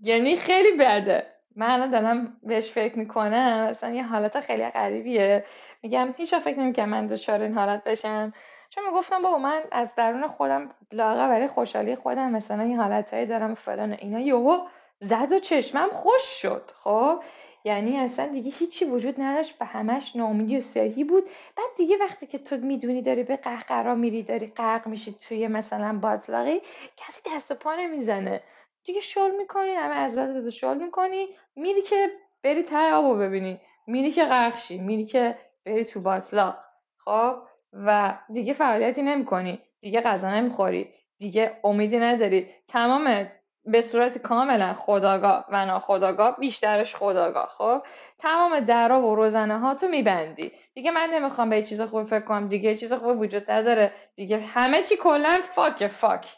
یعنی 0.00 0.36
خیلی 0.36 0.76
بده. 0.76 1.26
من 1.56 1.70
الان 1.70 1.90
دارم 1.90 2.36
بهش 2.42 2.70
فکر 2.70 2.98
می‌کنم. 2.98 3.66
اصلا 3.68 3.90
یه 3.90 4.06
حالت 4.06 4.40
خیلی 4.40 4.68
غریبیه. 4.68 5.44
میگم 5.82 6.14
هیچ 6.16 6.34
فکر 6.34 6.58
نمی‌کنم 6.58 6.88
من 6.88 7.06
دچار 7.06 7.42
این 7.42 7.54
حالت 7.54 7.84
بشم. 7.84 8.32
چون 8.70 8.84
می‌گفتم 8.84 9.22
بابا 9.22 9.38
من 9.38 9.60
از 9.72 9.94
درون 9.94 10.28
خودم 10.28 10.70
لاغه 10.92 11.28
برای 11.28 11.48
خوشحالی 11.48 11.96
خودم 11.96 12.30
مثلا 12.30 12.62
این 12.62 12.76
حالتهایی 12.76 13.26
دارم 13.26 13.54
فلان 13.54 13.92
اینا. 13.92 14.20
یهو 14.20 14.58
زد 15.00 15.32
و 15.32 15.38
چشمم 15.38 15.88
خوش 15.92 16.22
شد 16.22 16.70
خب؟ 16.84 17.22
یعنی 17.68 17.96
اصلا 17.98 18.26
دیگه 18.26 18.50
هیچی 18.50 18.84
وجود 18.84 19.20
نداشت 19.20 19.56
و 19.60 19.64
همش 19.64 20.16
ناامیدی 20.16 20.56
و 20.56 20.60
سیاهی 20.60 21.04
بود. 21.04 21.24
بعد 21.56 21.66
دیگه 21.76 21.96
وقتی 22.00 22.26
که 22.26 22.38
تو 22.38 22.56
می‌دونی 22.56 23.02
داری 23.02 23.22
به 23.22 23.36
قهقرا 23.36 23.94
میری 23.94 24.22
داری 24.22 24.46
غرق 24.46 24.86
میشی 24.86 25.12
توی 25.28 25.48
مثلا 25.48 25.98
باطلاقی 25.98 26.60
کسی 26.96 27.20
دست 27.26 27.50
و 27.50 27.54
پا 27.54 27.74
نمی‌زنه. 27.74 28.42
دیگه 28.84 29.00
شل 29.00 29.36
می‌کنی 29.36 29.70
همه 29.70 29.94
عضلات 29.94 30.48
شل 30.50 30.78
می‌کنی 30.78 31.26
میری 31.56 31.82
که 31.82 32.10
بری 32.42 32.62
ته 32.62 32.92
آبو 32.92 33.14
ببینی. 33.14 33.60
میری 33.86 34.10
که 34.10 34.24
غرق 34.24 34.58
میری 34.70 35.06
که 35.06 35.38
بری 35.66 35.84
تو 35.84 36.00
باطلاق 36.00 36.56
خب؟ 37.04 37.36
و 37.72 38.18
دیگه 38.32 38.52
فعالیتی 38.52 39.02
نمی‌کنی. 39.02 39.60
دیگه 39.80 40.00
غذا 40.00 40.30
نمی‌خوری. 40.30 40.88
دیگه 41.18 41.56
امیدی 41.64 41.98
نداری. 41.98 42.46
تمام 42.68 43.28
به 43.70 43.80
صورت 43.80 44.18
کاملا 44.18 44.74
خداگاه 44.74 45.46
و 45.48 45.66
ناخداگاه 45.66 46.36
بیشترش 46.36 46.96
خداگاه 46.96 47.48
خب؟ 47.58 47.82
تمام 48.18 48.60
درا 48.60 49.02
و 49.02 49.14
روزنه 49.14 49.58
ها 49.58 49.74
تو 49.74 49.88
میبندی. 49.88 50.52
دیگه 50.74 50.90
من 50.90 51.10
نمی‌خوام 51.10 51.50
به 51.50 51.62
چیز 51.62 51.80
خوب 51.80 52.04
فکر 52.04 52.24
کنم. 52.24 52.48
دیگه 52.48 52.76
چیز 52.76 52.92
خوب 52.92 53.20
وجود 53.20 53.50
نداره. 53.50 53.92
دیگه 54.16 54.40
همه 54.40 54.82
چی 54.82 54.96
کلا 54.96 55.38
فاک 55.42 55.86
فاک. 55.86 56.36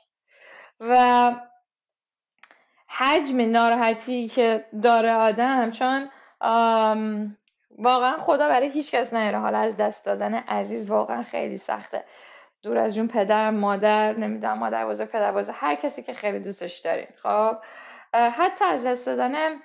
و 0.80 1.32
حجم 2.88 3.50
ناراحتی 3.50 4.28
که 4.28 4.64
داره 4.82 5.12
آدم 5.12 5.70
چون 5.70 6.10
واقعا 7.78 8.16
خدا 8.18 8.48
برای 8.48 8.68
هیچ 8.68 8.94
کس 8.94 9.14
نیاره. 9.14 9.38
حالا 9.38 9.58
از 9.58 9.76
دست 9.76 10.06
دادن 10.06 10.34
عزیز 10.34 10.90
واقعا 10.90 11.22
خیلی 11.22 11.56
سخته. 11.56 12.04
دور 12.62 12.78
از 12.78 12.94
جون 12.94 13.08
پدر 13.08 13.50
مادر 13.50 14.16
نمی‌دونم 14.16 14.58
مادر 14.58 14.86
بزرگ 14.86 15.08
پدر 15.08 15.32
بزرگ 15.32 15.54
هر 15.58 15.74
کسی 15.74 16.02
که 16.02 16.12
خیلی 16.12 16.38
دوستش 16.38 16.78
دارین. 16.78 17.06
خب 17.22 17.56
حتی 18.14 18.64
از 18.64 18.86
دست 18.86 19.06
دادن 19.06 19.60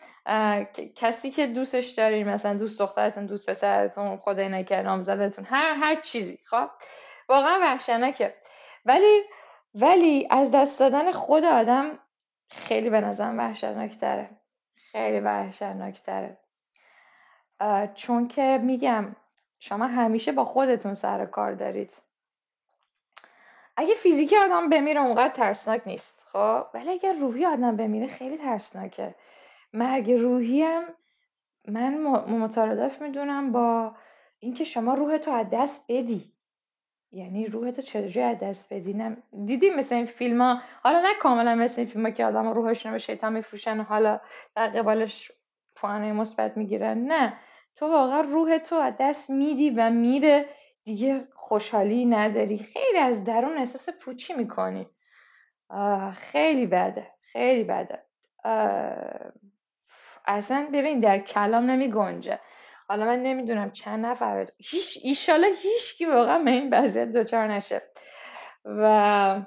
کسی 0.95 1.31
که 1.31 1.47
دوستش 1.47 1.89
دارین 1.89 2.29
مثلا 2.29 2.53
دوست 2.53 2.79
دخترتون 2.79 3.25
دوست 3.25 3.49
پسرتون 3.49 4.17
خدای 4.17 4.49
نکرد 4.49 4.85
نامزدتون 4.85 5.45
هر 5.45 5.73
هر 5.73 5.95
چیزی. 5.95 6.39
خب 6.45 6.69
واقعا 7.29 7.59
وحشتناکه. 7.61 8.35
ولی 8.85 9.21
ولی 9.75 10.27
از 10.31 10.51
دست 10.51 10.79
دادن 10.79 11.11
خود 11.11 11.43
آدم 11.43 11.99
خیلی 12.49 12.89
به 12.89 13.01
نظرم 13.01 13.37
وحشتناکتره. 13.37 14.29
خیلی 14.91 15.19
وحشتناکتره. 15.19 16.37
چون 17.95 18.27
که 18.27 18.59
میگم 18.63 19.15
شما 19.59 19.87
همیشه 19.87 20.31
با 20.31 20.45
خودتون 20.45 20.93
سر 20.93 21.25
کار 21.25 21.53
دارید. 21.53 21.91
اگه 23.77 23.94
فیزیکی 23.94 24.38
آدم 24.38 24.70
بمیره 24.70 25.01
اونقدر 25.01 25.34
ترسناک 25.34 25.82
نیست 25.86 26.25
خب؟ 26.32 26.65
ولی 26.74 26.89
اگر 26.89 27.13
روحی 27.13 27.46
آدم 27.46 27.75
بمیره 27.77 28.08
خیلی 28.08 28.38
ترسناکه. 28.38 29.15
مرگ 29.74 30.12
روحی 30.12 30.62
هم 30.62 30.84
من 31.67 31.98
مترادف 32.27 33.01
می‌دونم 33.01 33.51
با 33.51 33.96
اینکه 34.39 34.63
شما 34.63 34.94
روحتو 34.94 35.32
از 35.32 35.48
دست 35.51 35.86
بدی. 35.89 36.32
یعنی 37.12 37.46
روحتو 37.46 37.82
چجوری 37.82 38.22
از 38.22 38.39
دست 38.39 38.74
بدی؟ 38.74 38.94
نه 38.94 39.17
دیدی 39.46 39.70
مثل 39.70 39.96
این 39.96 40.05
فیلم 40.05 40.41
ها 40.41 40.62
حالا 40.84 41.01
نه 41.01 41.13
کاملا 41.20 41.55
مثل 41.55 41.82
این 41.82 41.89
فیلم 41.89 42.05
ها 42.05 42.12
که 42.12 42.25
آدم 42.25 42.48
روحشون 42.48 42.91
به 42.91 42.98
شیطان 42.98 43.34
میفروشن 43.34 43.77
حالا 43.77 44.20
در 44.55 44.67
قبالش 44.67 45.32
پوانه 45.75 46.12
مثبت 46.13 46.58
می‌گیرن. 46.58 46.98
نه 46.98 47.34
تو 47.75 47.88
واقعا 47.88 48.22
روحتو 48.22 48.75
از 48.75 48.94
دست 49.00 49.29
میدی 49.29 49.70
و 49.70 49.89
میره 49.89 50.46
دیگه 50.86 51.27
خوشحالی 51.36 52.06
نداری. 52.06 52.58
خیلی 52.58 52.98
از 52.98 53.24
درون 53.24 53.58
احساس 53.58 53.89
پوچی 53.89 54.34
می‌کنی. 54.34 54.89
خیلی 56.13 56.65
بده 56.65 57.08
خیلی 57.22 57.63
بده. 57.63 58.04
اصلا 60.25 60.70
ببین 60.74 61.00
در 61.00 61.20
کلام 61.20 61.63
نمی 61.72 61.92
گنجه. 61.92 62.39
حالا 62.88 63.06
من 63.06 63.24
نمی‌دونم 63.24 63.72
چند 63.72 64.06
نفر 64.06 64.46
هیچ 64.58 65.00
ایشالا 65.04 65.48
هیچ 65.62 65.98
کی 65.98 66.06
واقعا 66.06 66.39
به 66.39 66.51
این 66.51 66.74
وضعیت 66.74 67.12
دچار 67.12 67.48
نشه. 67.48 67.82
و 68.65 69.42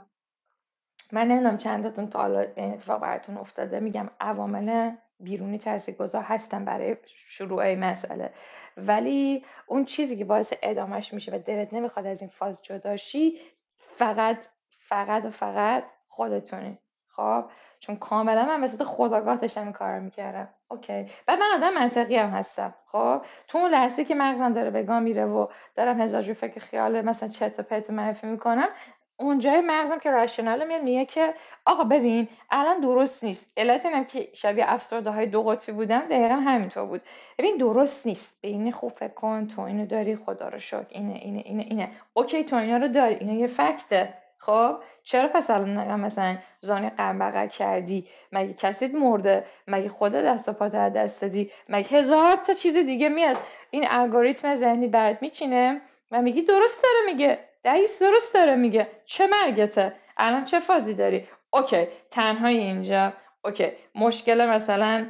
من 1.13 1.29
نمی‌دونم 1.29 1.57
چندتون 1.57 2.11
تا 2.11 2.19
حالا 2.21 2.41
این 2.41 2.73
اتفاق 2.73 3.01
براتون 3.01 3.37
افتاده. 3.37 3.81
میگم 3.81 4.11
عوامل 4.21 4.91
بیرونی 5.21 5.59
گذار 5.99 6.23
هستن 6.23 6.65
برای 6.65 6.97
شروع 7.07 7.75
مسئله. 7.75 8.33
ولی 8.87 9.45
اون 9.67 9.85
چیزی 9.85 10.17
که 10.17 10.25
باعث 10.25 10.53
ادامهش 10.63 11.15
میشه 11.15 11.33
و 11.33 11.39
دلت 11.39 11.75
نمی‌خواد 11.75 12.07
از 12.07 12.21
این 12.21 12.31
فاز 12.31 12.63
جداشی 12.63 13.39
فقط 13.79 14.47
فقط 14.79 15.25
و 15.25 15.31
فقط 15.31 15.85
خودتونی 16.09 16.79
خب؟ 17.19 17.45
چون 17.79 17.97
کاملا 17.97 18.45
من 18.45 18.61
خودآگاه 18.61 19.37
داشتم 19.37 19.63
این 19.63 19.73
کار 19.73 19.99
می‌کردم. 19.99 20.49
OK. 20.69 21.07
بعد 21.27 21.39
من 21.39 21.47
آدم 21.55 21.75
منطقی 21.75 22.17
هم 22.17 22.31
هستم. 22.31 22.75
خب؟ 22.87 23.23
تو 23.49 23.59
اون 23.59 23.71
لحظه 23.71 24.05
که 24.05 24.15
مغزم 24.15 24.53
داره 24.53 24.71
به 24.71 24.83
گا 24.83 25.03
میره 25.03 25.25
و 25.25 25.47
دارم 25.75 26.01
هزار 26.01 26.23
جور 26.23 26.35
فکر 26.35 26.61
خیال 26.61 27.03
مثلا 27.03 27.29
چرت 27.29 27.61
و 27.61 27.63
پرت 27.63 27.91
منفی 27.91 28.27
می‌کنم 28.27 28.69
اونجای 29.21 29.61
مغزم 29.61 29.99
که 29.99 30.11
rational 30.11 30.67
میاد 30.67 30.83
میگه 30.83 31.05
که 31.05 31.35
آقا 31.67 31.85
ببین 31.85 32.29
الان 32.51 32.81
درست 32.81 33.25
نیست. 33.25 33.53
علت 33.57 33.87
اینم 33.87 34.05
که 34.05 34.29
شبیه 34.33 34.65
افسرده 34.73 35.11
های 35.11 35.27
دو 35.27 35.43
قطبی 35.43 35.73
بودم 35.73 36.01
دقیقا 36.01 36.35
همینطور 36.35 36.85
بود. 36.85 37.03
ببین 37.39 37.57
درست 37.57 38.07
نیست. 38.07 38.39
به 38.43 38.49
این 38.49 38.73
خوب 38.73 38.93
فکر 38.93 39.15
کن 39.15 39.47
تو 39.47 39.63
اینو 39.63 39.87
داری 39.87 40.17
خدا 40.17 40.49
رو 40.49 40.59
شکر. 40.59 40.87
اینه 40.89 41.15
اینه 41.15 41.43
اینه 41.45 41.63
اینه. 41.63 41.91
OK 42.15 42.45
تو 42.45 42.57
اینا 42.57 42.77
رو 42.77 42.89
داری. 42.89 43.15
اینه 43.15 43.35
یه 43.35 43.47
fact 43.47 43.92
ه. 43.92 44.15
خب؟ 44.39 44.77
چرا 45.03 45.29
پس 45.29 45.51
الان 45.51 46.01
مثلا 46.01 46.39
زانوی 46.59 46.91
غم 46.91 47.14
بغل 47.14 47.49
کردی؟ 47.49 48.07
مگه 48.33 48.55
کسی 48.55 48.87
مرده؟ 48.87 49.45
مگه 49.67 49.89
خود 49.89 50.13
دست 50.13 50.49
و 50.49 50.53
پات 50.53 50.73
دست 50.73 51.23
دادی؟ 51.23 51.51
مگه 51.69 51.89
هزار 51.99 52.37
تا 52.37 52.53
چیز 52.55 52.77
دیگه 52.77 53.09
میاد؟ 53.09 53.37
این 53.71 53.85
الگوریتم 53.89 54.55
ذهنی 54.55 54.89
برات 54.89 55.23
میچینه 55.23 55.81
و 56.11 56.23
میگی 56.23 56.43
درست 56.43 56.83
داره 56.83 57.13
میگه. 57.13 57.48
دعیس 57.63 58.03
درست 58.03 58.35
داره 58.35 58.57
میگه. 58.57 58.89
چه 59.05 59.27
مرگته؟ 59.27 59.93
الان 60.17 60.45
چه 60.45 60.61
فازی 60.61 60.95
داری؟ 60.95 61.29
OK 61.51 61.89
تنهایی 62.11 62.59
اینجا. 62.59 63.13
OK 63.45 63.73
مشکل 63.95 64.47
مثلا 64.47 65.07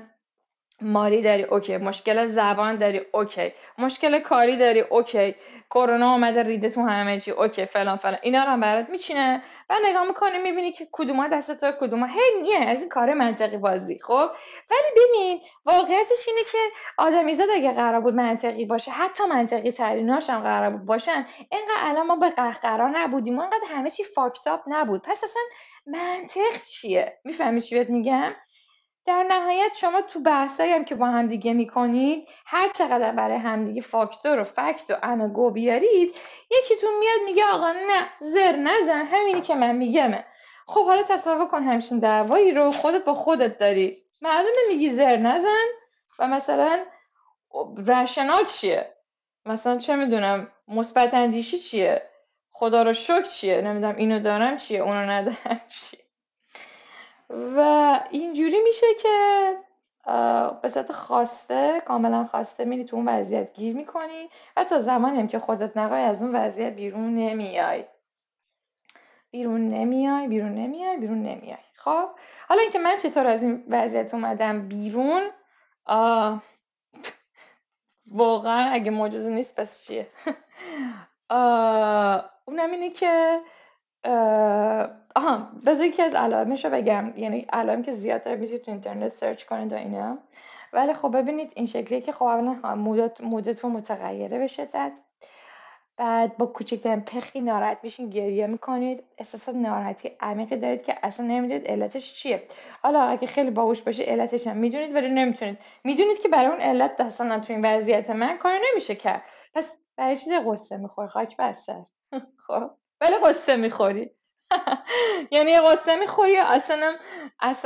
مالی 0.81 1.23
داری 1.23 1.43
OK. 1.43 1.77
مشکل 1.77 2.25
زبان 2.25 2.77
داری 2.77 3.01
OK. 3.13 3.53
مشکل 3.79 4.19
کاری 4.19 4.57
داری 4.57 4.81
OK. 4.81 5.35
کرونا 5.71 6.13
اومده 6.13 6.43
ریده 6.43 6.71
تو 6.71 6.87
همه 6.87 7.21
چی 7.21 7.31
OK. 7.31 7.67
فلان 7.67 7.97
فلان. 7.97 8.19
اینا 8.23 8.45
رو 8.45 8.51
هم 8.51 8.61
برات 8.61 8.89
میچینه. 8.89 9.43
و 9.71 9.75
نگاه 9.85 10.05
می‌کنی 10.05 10.39
می‌بینی 10.39 10.73
که 10.73 10.89
کدوما 10.93 11.29
دست 11.29 11.61
تو 11.61 11.73
کدوما 11.81 12.07
هی 12.07 12.43
میه 12.43 12.59
از 12.59 12.81
این 12.81 12.89
کار 12.89 13.15
منطقی 13.15 13.57
بازی. 13.57 13.99
خب؟ 14.03 14.29
ولی 14.71 14.91
ببین 14.97 15.41
واقعیتش 15.65 16.29
اینه 16.29 16.41
که 16.53 16.59
آدمیزاد 16.99 17.49
اگه 17.55 17.73
قرار 17.73 18.01
بود 18.01 18.15
منطقی 18.15 18.65
باشه 18.65 18.91
حتی 18.91 19.27
منطقی 19.27 19.73
تریناش 19.73 20.31
هم 20.31 20.41
قرار 20.41 20.71
بود 20.71 20.85
باشن 20.87 21.27
اینقدر 21.53 21.81
الان 21.81 22.07
ما 22.07 22.17
به 22.17 22.31
قهقرا 22.31 22.91
نبودیم 22.93 23.35
ما 23.35 23.43
اینقدر 23.43 23.67
همه 23.69 23.91
چی 23.91 24.05
fucked 24.05 24.47
up 24.47 24.61
نبود. 24.67 25.03
پس 25.03 25.25
اصلا 25.25 25.43
منطق 25.87 26.63
چیه؟ 26.67 27.19
می‌فهمی 27.25 27.61
چی 27.61 27.75
بهت 27.75 27.91
میگم؟ 27.91 28.33
در 29.09 29.23
نهایت 29.23 29.75
شما 29.75 30.01
تو 30.01 30.21
بحثایی 30.21 30.73
هم 30.73 30.85
که 30.85 30.95
با 30.95 31.07
همدیگه 31.07 31.53
می‌کنید 31.53 32.29
هر 32.47 32.69
چقدر 32.69 33.13
برای 33.13 33.37
همدیگه 33.39 33.83
فاکتور 33.83 34.41
و 34.41 34.45
fact 34.45 34.91
و 34.91 34.95
انگو 35.03 35.51
بیارید 35.51 36.21
یکیتون 36.51 36.99
میاد 36.99 37.19
میگه 37.25 37.45
آقا 37.45 37.73
نه 37.73 38.09
زر 38.19 38.57
نزن 38.57 39.07
همینی 39.07 39.41
که 39.41 39.55
من 39.55 39.77
میگمه 39.77 40.25
خب 40.67 40.87
حالا 40.87 41.03
تصور 41.03 41.49
کن 41.49 41.63
همچین 41.63 41.99
دعوایی 41.99 42.53
رو 42.53 42.71
خودت 42.71 43.05
با 43.05 43.15
خودت 43.15 43.59
داری. 43.59 44.03
معلومه 44.23 44.59
میگی 44.69 44.91
زر 44.91 45.17
نزن 45.17 45.67
و 46.19 46.29
مثلا 46.29 46.85
رشنال 47.87 48.45
چیه؟ 48.45 48.95
مثلا 49.47 49.79
چه 49.79 49.97
می‌دونم 49.97 50.49
مثبت 50.69 51.15
اندیشی 51.15 51.59
چیه؟ 51.59 52.03
خدا 52.51 52.83
رو 52.83 52.93
شکر 52.93 53.23
چیه؟ 53.23 53.61
نمی‌دونم 53.61 53.97
اینو 53.97 54.21
دارم 54.21 54.57
چیه؟ 54.57 54.81
اونو 54.81 55.11
ندارم 55.11 55.61
چیه؟ 55.81 56.08
و 57.31 57.61
اینجوری 58.11 58.63
میشه 58.63 58.87
که 59.03 59.57
به 60.63 60.69
صورت 60.69 60.93
خواسته 60.93 61.83
کاملا 61.87 62.25
خواسته 62.25 62.65
میری 62.65 62.85
تو 62.85 62.97
اون 62.97 63.09
وضعیت 63.09 63.55
گیر 63.55 63.77
می‌کنی 63.77 64.31
و 64.57 64.65
تا 64.65 64.79
زمانی 64.79 65.21
هم 65.21 65.29
که 65.29 65.39
خودت 65.39 65.77
نقای 65.77 66.03
از 66.03 66.23
اون 66.23 66.35
وضعیت 66.35 66.73
بیرون 66.73 67.15
نمیای. 67.15 67.85
بیرون 69.31 69.69
نمیای 69.69 70.29
بیرون 70.29 70.55
نمیای 70.55 70.97
بیرون 70.97 71.23
نمیای. 71.23 71.59
خب 71.75 72.09
حالا 72.49 72.63
اینکه 72.63 72.79
من 72.79 72.97
چطور 72.97 73.27
از 73.27 73.43
این 73.43 73.65
وضعیت 73.69 74.15
اومدم 74.15 74.69
بیرون 74.69 75.31
واقعا 78.13 78.71
اگه 78.71 78.91
معجزه 78.91 79.33
نیست 79.33 79.61
پس 79.61 79.83
چیه؟ 79.83 80.07
اونم 82.49 82.71
اینه 82.71 82.91
که 82.91 83.41
آها 85.17 85.49
بذار 85.67 85.87
یکی 85.87 86.03
از 86.03 86.15
علائمش 86.15 86.67
بگم. 86.67 87.13
یعنی 87.17 87.47
علائم 87.53 87.83
که 87.83 87.93
زیاد 87.93 88.23
داره 88.25 88.37
می‌تونید 88.37 88.63
تو 88.63 88.71
اینترنت 88.71 89.09
سرچ 89.09 89.45
کنید 89.45 89.73
و 89.73 89.77
اینا. 89.77 90.19
ولی 90.73 90.95
خب 90.95 91.17
ببینید 91.17 91.53
این 91.57 91.67
شکلیه 91.67 92.01
که 92.01 92.13
خب 92.13 92.23
اولا 92.23 92.75
مودتون 93.23 93.73
متغیره 93.73 94.39
به 94.39 94.47
شدت. 94.47 95.01
بعد 95.97 96.37
با 96.37 96.47
کوچکترین 96.47 97.01
پخی 97.01 97.41
ناراحت 97.41 97.79
میشین 97.83 98.11
گریه 98.11 98.47
می‌کنید. 98.47 99.05
احساس 99.19 99.49
ناراحتی 99.49 100.11
عمیقی 100.21 100.57
دارید 100.57 100.83
که 100.83 100.95
اصلا 101.03 101.27
نمی‌دونید 101.27 101.67
علتش 101.67 102.15
چیه. 102.15 102.43
حالا 102.83 103.01
اگه 103.01 103.27
خیلی 103.27 103.51
باهوش 103.51 103.83
باشه 103.83 104.03
علتش 104.05 104.47
هم 104.47 104.57
می‌دونید 104.57 104.95
ولی 104.95 105.09
نمی‌تونید. 105.09 105.59
می‌دونید 105.85 106.19
که 106.21 106.29
برای 106.29 106.51
اون 106.51 106.61
علت 106.61 107.01
اصلا 107.01 107.41
تو 107.41 107.53
این 107.53 107.65
وضعیت 107.65 108.11
من 108.11 108.37
کار 108.39 108.59
نمیشه 108.71 108.95
کرد. 108.95 109.23
پس 109.55 109.77
برای 109.97 110.17
چی 110.17 110.31
قصه 110.47 110.77
می‌خوری؟ 110.77 111.09
خاک 111.09 111.37
بسر 111.37 111.83
خب؟ 112.47 112.71
ولی 113.01 113.15
قصه 113.25 113.57
می‌خوری. 113.57 114.11
یعنی 115.31 115.61
قصه 115.61 115.97
می‌خوری 115.97 116.37
اصلا 116.37 116.95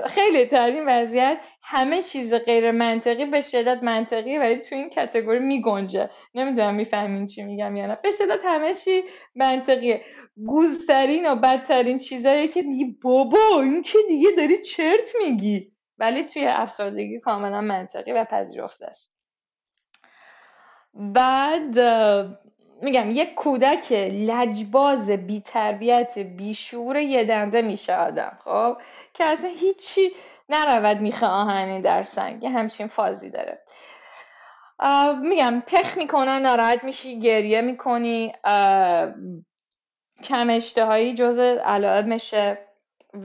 خیلی 0.07 0.45
در 0.45 0.71
این 0.71 0.85
وضعیت 0.89 1.39
همه 1.63 2.03
چیز 2.03 2.35
غیر 2.35 2.71
منطقی 2.71 3.27
به 3.27 3.41
شدت 3.41 3.83
منطقی 3.83 4.39
ولی 4.39 4.57
تو 4.57 4.75
این 4.75 4.91
کتگوری 4.91 5.39
میگنجه. 5.39 6.11
نمی‌دونم 6.35 6.75
می‌فهمین 6.75 7.27
چی 7.27 7.43
میگم 7.43 7.77
یا 7.77 7.87
نه. 7.87 7.99
به 8.03 8.11
شدت 8.11 8.41
همه 8.45 8.75
چی 8.75 9.05
منطقیه. 9.35 10.03
گوزترین 10.47 11.27
و 11.27 11.37
بدترین 11.37 11.99
چیزایی 11.99 12.49
که 12.49 12.63
میگی 12.63 12.85
بابا 13.03 13.39
این 13.63 13.83
که 13.83 13.99
دیگه 14.09 14.29
داری 14.37 14.59
چرت 14.59 15.13
میگی. 15.25 15.73
ولی 15.99 16.25
توی 16.25 16.47
افسردگی 16.47 17.21
کاملا 17.21 17.61
منطقی 17.61 18.13
و 18.13 18.25
پذیرفته 18.25 18.87
است. 18.87 19.19
بعد 20.95 21.79
میگم 22.83 23.11
یک 23.11 23.35
کودک 23.35 23.93
لجباز 24.13 25.11
بی 25.11 25.41
تربیت 25.41 26.19
بی 26.19 26.55
شعور 26.55 26.97
یه 26.97 27.25
دنده 27.25 27.63
میشه 27.63 27.97
آدم 27.97 28.39
خب؟ 28.45 28.77
که 29.15 29.25
اصلا 29.25 29.51
هیچی 29.51 30.11
نرود 30.49 31.01
میخه 31.01 31.27
آهنی 31.27 31.81
در 31.81 32.03
سنگ 32.03 32.43
یه 32.43 32.51
همچین 32.51 32.87
فازی 32.87 33.31
داره. 33.31 33.59
میگم 35.23 35.63
پخ 35.67 35.97
می‌کنن 35.97 36.43
ناراحت 36.43 36.85
میشی 36.85 37.21
گریه 37.21 37.61
می‌کنی 37.61 38.33
کم 40.25 40.51
اشتهایی 40.51 41.15
جز 41.15 41.39
علائمشه 41.39 42.59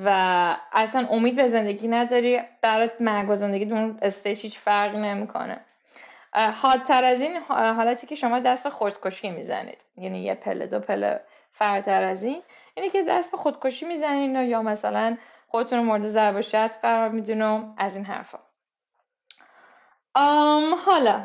و 0.06 0.10
اصلا 0.74 1.08
امید 1.12 1.36
به 1.36 1.48
زندگی 1.48 1.88
نداری 1.88 2.40
برات 2.62 3.02
مرگ 3.02 3.30
و 3.30 3.36
زندگی 3.36 3.66
دون 3.66 4.00
استیش 4.02 4.42
هیچ 4.42 4.58
فرقی 4.58 4.98
نمی‌کنه. 4.98 5.60
حادتر 6.34 7.04
از 7.04 7.22
این 7.22 7.38
حالتی 7.50 8.08
که 8.08 8.16
شما 8.16 8.40
دست 8.40 8.64
به 8.64 8.70
خودکشی 8.70 9.30
می‌زنید. 9.30 9.86
یعنی 9.98 10.24
یه 10.24 10.36
پله 10.36 10.68
دو 10.68 10.80
پله 10.80 11.22
فرتر 11.52 12.04
از 12.04 12.24
این. 12.24 12.42
اینی 12.76 12.90
که 12.90 13.04
دست 13.04 13.32
به 13.32 13.38
خودکشی 13.38 13.86
می‌زنید 13.86 14.50
یا 14.50 14.62
مثلا 14.62 15.18
خودتون 15.48 15.80
مورد 15.80 16.08
ضرب 16.08 16.42
قرار 16.82 17.10
میدین 17.10 17.42
و 17.42 17.74
از 17.78 17.96
این 17.96 18.06
حرفا. 18.06 18.40
حالا 20.86 21.22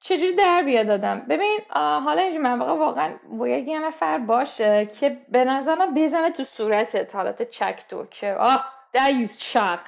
چجوری 0.00 0.32
در 0.32 0.62
بیاد 0.62 0.86
دادم 0.86 1.20
ببین 1.20 1.58
حالا 1.70 2.22
اینجا 2.22 2.40
مواقع 2.40 2.72
واقعا 2.72 3.14
باید 3.30 3.68
یه 3.68 3.78
نفر 3.78 4.18
باشه 4.18 4.86
که 4.86 5.18
به 5.28 5.44
نظرم 5.44 5.94
بزنه 5.94 6.30
تو 6.30 6.44
صورتت 6.44 7.14
حالت 7.14 7.50
چک 7.50 7.84
تو 7.88 8.06
که 8.06 8.32
آه 8.32 8.64
دیوز 8.92 9.38
چق 9.38 9.80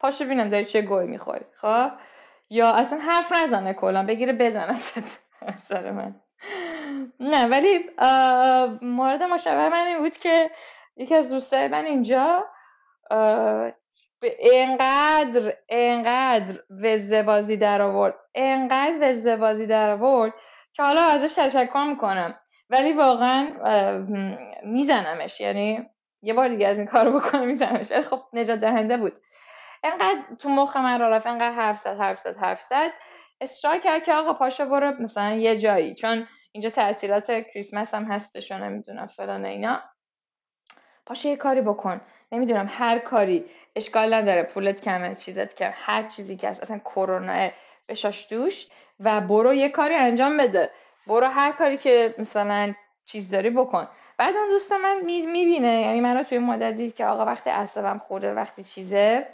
پاشو 0.00 0.24
ببینم 0.24 0.48
داری 0.48 0.64
چه 0.64 0.82
گوی 0.82 1.06
می‌خوری 1.06 1.44
خب؟ 1.60 1.90
یا 2.50 2.70
اصلا 2.70 2.98
حرف 2.98 3.32
نزنه 3.32 3.74
کلا 3.74 4.06
بگیره 4.06 4.32
بزنه 4.32 4.76
سر 5.56 5.90
من. 5.98 6.14
نه 7.20 7.46
ولی 7.46 7.78
مورد 8.82 9.22
مشابه 9.22 9.68
من 9.68 9.86
این 9.86 9.98
بود 9.98 10.16
که 10.16 10.50
یکی 10.96 11.14
از 11.14 11.30
دوستای 11.30 11.68
من 11.68 11.84
اینجا 11.84 12.44
انقدر 14.52 15.54
انقدر 15.68 16.62
وزه 16.70 17.22
بازی 17.22 17.56
در 17.56 17.82
آورد 17.82 18.14
انقدر 18.34 18.94
وزه 19.00 19.36
بازی 19.36 19.66
در 19.66 19.90
آورد 19.90 20.32
که 20.72 20.82
حالا 20.82 21.00
ازش 21.00 21.34
تشکر 21.34 21.84
می‌کنم. 21.88 22.38
ولی 22.70 22.92
واقعا 22.92 23.48
میزنمش. 24.64 25.40
یعنی 25.40 25.86
یه 26.22 26.34
بار 26.34 26.48
دیگه 26.48 26.68
از 26.68 26.78
این 26.78 26.86
کارو 26.88 27.20
بکنم 27.20 27.46
میزنمش. 27.46 27.92
خب 27.92 28.20
نجات 28.32 28.60
دهنده 28.60 28.96
بود. 28.96 29.12
انقدر 29.84 30.20
تو 30.38 30.48
مخ 30.48 30.76
من 30.76 31.00
را 31.00 31.08
رفت 31.08 31.26
انقدر 31.26 31.52
حرف 31.52 31.78
زد 31.78 31.98
حرف 31.98 32.18
زد 32.18 32.36
حرف 32.36 32.62
زد. 32.62 32.90
اصرار 33.40 33.78
کرد 33.78 34.02
که 34.04 34.14
آقا 34.14 34.32
پاشا 34.32 34.64
برو 34.64 35.02
مثلا 35.02 35.34
یه 35.34 35.56
جایی 35.56 35.94
چون 35.94 36.26
اینجا 36.52 36.70
تعطیلات 36.70 37.30
کریسمس 37.30 37.94
هم 37.94 38.04
هستش 38.04 38.52
و 38.52 38.58
نمی‌دونم 38.58 39.06
فلان 39.06 39.44
اینا. 39.44 39.82
پاشا 41.06 41.28
یه 41.28 41.36
کاری 41.36 41.60
بکن. 41.60 42.00
نمی‌دونم 42.32 42.66
هر 42.70 42.98
کاری. 42.98 43.44
اشکال 43.76 44.14
نداره 44.14 44.42
پولت 44.42 44.80
کمه 44.80 45.14
چیزت 45.14 45.54
کم. 45.54 45.70
هر 45.72 46.08
چیزی 46.08 46.36
که 46.36 46.48
هست. 46.48 46.62
اصلا 46.62 46.78
کرونا 46.78 47.50
بشاش 47.88 48.32
دوش 48.32 48.66
و 49.00 49.20
برو 49.20 49.54
یه 49.54 49.68
کاری 49.68 49.94
انجام 49.94 50.36
بده. 50.36 50.70
برو 51.06 51.26
هر 51.26 51.52
کاری 51.52 51.76
که 51.76 52.14
مثلا 52.18 52.74
چیز 53.04 53.30
داری 53.30 53.50
بکن. 53.50 53.88
بعد 54.18 54.36
اون 54.36 54.48
دوست 54.48 54.72
من 54.72 55.00
می‌بینه. 55.04 55.80
یعنی 55.80 56.00
من 56.00 56.16
رو 56.16 56.22
توی 56.22 56.38
مدت 56.38 56.96
که 56.96 57.06
آقا 57.06 57.24
وقتی 57.24 57.50
عصبم 57.50 57.98
خورده 57.98 58.34
وقتی 58.34 58.64
چیزه 58.64 59.26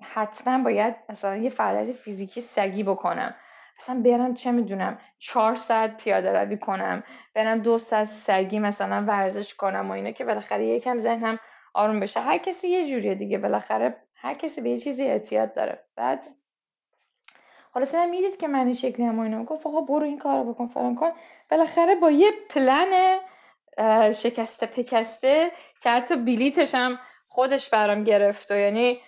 حتما 0.00 0.64
باید 0.64 0.94
مثلا 1.08 1.36
یه 1.36 1.50
فعالیت 1.50 1.92
فیزیکی 1.92 2.40
سگی 2.40 2.82
بکنم. 2.82 3.34
اصلا 3.78 4.00
برم 4.04 4.34
چه 4.34 4.50
می‌دونم 4.50 4.98
چهار 5.18 5.54
ساعت 5.54 6.04
پیاده 6.04 6.32
روی 6.32 6.58
کنم 6.58 7.02
برم 7.34 7.58
دو 7.58 7.78
ساعت 7.78 8.04
سگی 8.04 8.58
مثلا 8.58 9.04
ورزش 9.08 9.54
کنم 9.54 9.90
و 9.90 9.92
اینه 9.92 10.12
که 10.12 10.24
بالاخره 10.24 10.66
یکم 10.66 10.98
ذهنم 10.98 11.38
آروم 11.74 12.00
بشه. 12.00 12.20
هر 12.20 12.38
کسی 12.38 12.68
یه 12.68 12.86
جوریه 12.88 13.14
دیگه 13.14 13.38
بالاخره 13.38 13.96
هر 14.14 14.34
کسی 14.34 14.60
به 14.60 14.70
یه 14.70 14.76
چیزی 14.76 15.04
اعتیاد 15.04 15.54
داره. 15.54 15.84
بعد 15.96 16.24
حالا 17.72 17.84
سنم 17.84 18.10
می‌دید 18.10 18.36
که 18.36 18.48
من 18.48 18.64
این 18.64 18.74
شکلی 18.74 19.06
هم 19.06 19.20
اینو 19.20 19.44
گفت 19.44 19.66
آقا 19.66 19.80
برو 19.80 20.06
این 20.06 20.18
کارو 20.18 20.52
بکن 20.52 20.66
فلان 20.66 20.94
کن 20.94 21.10
بالاخره 21.50 21.94
با 21.94 22.10
یه 22.10 22.30
پلن 22.50 23.18
شکسته 24.12 24.66
پکسته 24.66 25.50
که 25.80 25.90
حتی 25.90 26.16
بلیتش 26.16 26.74
هم 26.74 26.98
خودش 27.34 27.70
برام 27.70 28.04
گرفت 28.04 28.50
و 28.50 28.56
یعنی 28.56 29.00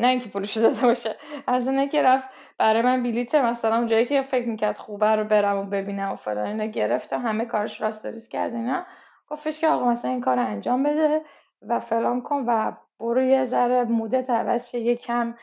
نه 0.00 0.08
اینکه 0.08 0.28
پولش 0.28 0.56
داده 0.56 0.80
باشه 0.86 1.16
از 1.46 1.68
اینه 1.68 1.88
که 1.88 2.02
رفت 2.02 2.28
برای 2.58 2.82
من 2.82 3.02
بلیت 3.02 3.34
مثلا 3.34 3.86
جایی 3.86 4.06
که 4.06 4.22
فکر 4.22 4.48
می‌کرد 4.48 4.76
خوبه 4.76 5.16
رو 5.16 5.24
برم 5.24 5.56
و 5.58 5.64
ببینم 5.64 6.12
و 6.12 6.16
فلان 6.16 6.46
اینا 6.46 6.64
گرفت 6.64 7.12
و 7.12 7.16
همه 7.16 7.44
کارش 7.44 7.80
راست 7.80 8.30
کرد 8.30 8.54
اینا. 8.54 8.86
گفتش 9.30 9.60
که 9.60 9.68
آقا 9.68 9.84
مثلا 9.84 10.10
این 10.10 10.20
کار 10.20 10.36
رو 10.36 10.46
انجام 10.46 10.82
بده 10.82 11.20
و 11.62 11.78
فلان 11.80 12.22
کن 12.22 12.44
و 12.46 12.72
برو 13.00 13.22
یه 13.22 13.44
ذره 13.44 13.84
مودت 13.84 14.30
عوض 14.30 14.74
یه 14.74 14.96
کم 14.96 15.34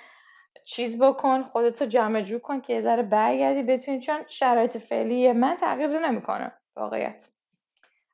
چیز 0.65 0.99
بکن 0.99 1.43
خودتو 1.43 1.85
جمع 1.85 2.21
جو 2.21 2.39
کن 2.39 2.61
که 2.61 2.73
یه 2.73 2.79
ذره 2.79 3.03
برگردی 3.03 3.63
بتونی 3.63 3.99
چون 3.99 4.19
شرایط 4.27 4.77
فعلی 4.77 5.31
من 5.31 5.55
تغییر 5.55 5.99
نمی‌کنه 5.99 6.51
واقعیت. 6.75 7.38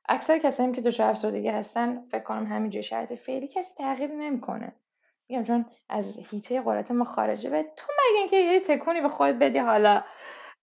اکثر 0.08 0.38
کسایی 0.38 0.72
که 0.72 0.80
دچار 0.80 1.10
افسردگی 1.10 1.48
هستن 1.48 2.06
فکر 2.10 2.22
کنم 2.22 2.46
همینجوری 2.46 2.82
شرایط 2.82 3.12
فعلی 3.12 3.48
کسی 3.48 3.70
تغییر 3.78 4.10
نمی‌کنه. 4.10 4.72
میگم 5.28 5.42
چون 5.42 5.66
از 5.88 6.18
هیته 6.30 6.60
قدرت 6.60 6.90
ما 6.90 7.04
خارجه. 7.04 7.50
و 7.50 7.62
تو 7.76 7.86
مگه 7.92 8.18
اینکه 8.18 8.36
یه 8.36 8.60
تکونی 8.60 9.00
به 9.00 9.08
خودت 9.08 9.34
بدی 9.34 9.58
حالا؟ 9.58 10.02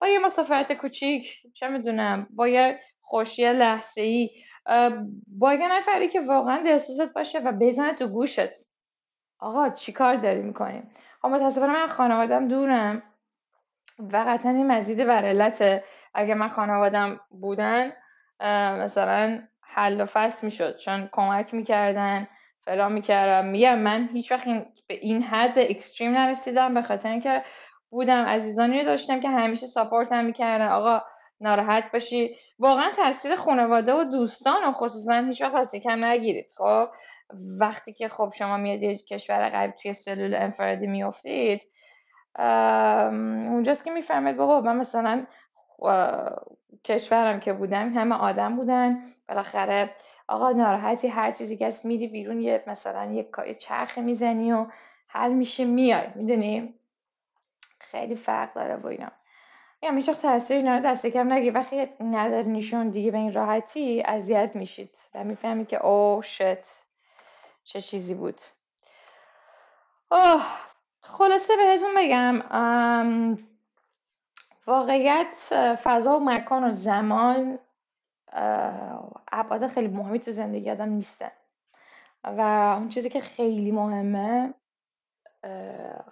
با 0.00 0.08
یه 0.08 0.18
مسافرت 0.18 0.72
کوچیک 0.72 1.42
چه 1.54 1.68
می‌دونم 1.68 2.26
با 2.30 2.48
یه 2.48 2.80
خوشی 3.00 3.52
لحظه 3.52 4.00
ای 4.00 4.30
با 5.26 5.54
یه 5.54 5.72
نفری 5.72 6.08
که 6.08 6.20
واقعا 6.20 6.62
دلسوزت 6.62 7.12
باشه 7.12 7.38
و 7.38 7.52
بزنه 7.52 7.94
تو 7.94 8.08
گوشت. 8.08 8.50
آقا 9.38 9.68
چیکار 9.68 10.14
داری 10.14 10.42
می‌کنیم؟ 10.42 10.90
خب 11.22 11.28
متاسفانه 11.28 11.72
من 11.72 11.86
خانوادم 11.86 12.48
دورم 12.48 13.02
و 13.98 14.24
قطعا 14.28 14.52
این 14.52 14.66
مزید 14.66 15.04
بر 15.04 15.24
علت 15.24 15.84
اگه 16.14 16.34
من 16.34 16.48
خانوادم 16.48 17.20
بودن 17.30 17.92
مثلا 18.82 19.42
حل 19.62 20.00
و 20.00 20.04
فصل 20.04 20.46
می‌شد. 20.46 20.76
چون 20.76 21.08
کمک 21.12 21.54
می‌کردن 21.54 22.28
فلان 22.60 22.92
می‌کردم 22.92 23.48
میگم 23.48 23.78
من 23.78 24.08
هیچ 24.12 24.32
وقت 24.32 24.44
به 24.88 24.94
این 24.94 25.22
حد 25.22 25.58
اکستریم 25.58 26.12
نرسیدم. 26.12 26.74
به 26.74 26.82
خاطر 26.82 27.08
اینکه 27.08 27.42
بودم 27.90 28.24
عزیزانی 28.24 28.78
رو 28.78 28.84
داشتم 28.84 29.20
که 29.20 29.28
همیشه 29.28 29.66
ساپورت 29.66 30.12
هم 30.12 30.24
می‌کردن. 30.24 30.68
آقا 30.68 31.02
ناراحت 31.40 31.92
باشی. 31.92 32.36
واقعا 32.58 32.90
تاثیر 32.90 33.36
خانواده 33.36 33.94
و 33.94 34.04
دوستان 34.04 34.64
و 34.64 34.72
خصوصا 34.72 35.14
هیچ 35.14 35.42
وقت 35.42 35.54
از 35.54 35.74
کم 35.74 36.04
نگیرید. 36.04 36.46
خب 36.56 36.88
وقتی 37.60 37.92
که 37.92 38.08
خب 38.08 38.32
شما 38.38 38.56
میاد 38.56 38.82
یه 38.82 38.98
کشور 38.98 39.48
غریب 39.48 39.70
توی 39.70 39.92
سلول 39.92 40.34
انفرادی 40.34 40.86
میافتید 40.86 41.62
اونجاست 43.48 43.84
که 43.84 43.90
می‌فهمید 43.90 44.36
بابا 44.36 44.60
من 44.60 44.76
مثلا 44.76 45.26
کشورم 46.84 47.40
که 47.40 47.52
بودم 47.52 47.92
همه 47.92 48.14
آدم 48.14 48.56
بودن. 48.56 49.14
بالاخره 49.28 49.90
آقا 50.28 50.50
ناراحتی 50.50 51.08
هر 51.08 51.32
چیزی 51.32 51.56
که 51.56 51.66
هست 51.66 51.84
میری 51.84 52.06
بیرون 52.06 52.40
یه 52.40 52.64
مثلا 52.66 53.12
یه 53.12 53.54
چرخ 53.54 53.98
می‌زنی 53.98 54.52
و 54.52 54.66
حل 55.08 55.32
میشه 55.32 55.64
میای. 55.64 56.06
می‌دونی؟ 56.14 56.74
خیلی 57.80 58.14
فرق 58.14 58.54
داره 58.54 58.76
با 58.76 58.88
اینا. 58.88 59.10
میگم 59.82 59.96
هیچ 59.96 60.10
تاثیر 60.10 60.56
اینا 60.56 60.74
رو 60.74 60.80
دست 60.80 61.06
کم 61.06 61.32
نگی. 61.32 61.50
وقتی 61.50 61.88
نداری 62.00 62.50
نشون 62.50 62.88
دیگه 62.88 63.10
به 63.10 63.18
این 63.18 63.32
راحتی 63.32 64.02
اذیت 64.06 64.56
میشید 64.56 64.98
و 65.14 65.24
می‌فهمی 65.24 65.66
که 65.66 65.86
او 65.86 66.22
شت. 66.22 66.84
چه 67.64 67.80
چیزی 67.80 68.14
بود. 68.14 68.40
اوه 70.10 70.42
خلاصه 71.00 71.56
بهتون 71.56 71.90
بگم 71.96 72.42
واقعیت 74.66 75.34
فضا 75.82 76.16
و 76.16 76.24
مکان 76.24 76.64
و 76.64 76.72
زمان 76.72 77.58
ابعاد 79.32 79.66
خیلی 79.66 79.88
مهمی 79.88 80.20
تو 80.20 80.30
زندگی 80.30 80.70
آدم 80.70 80.88
نیستن. 80.88 81.30
و 82.24 82.40
اون 82.78 82.88
چیزی 82.88 83.08
که 83.08 83.20
خیلی 83.20 83.72
مهمه 83.72 84.54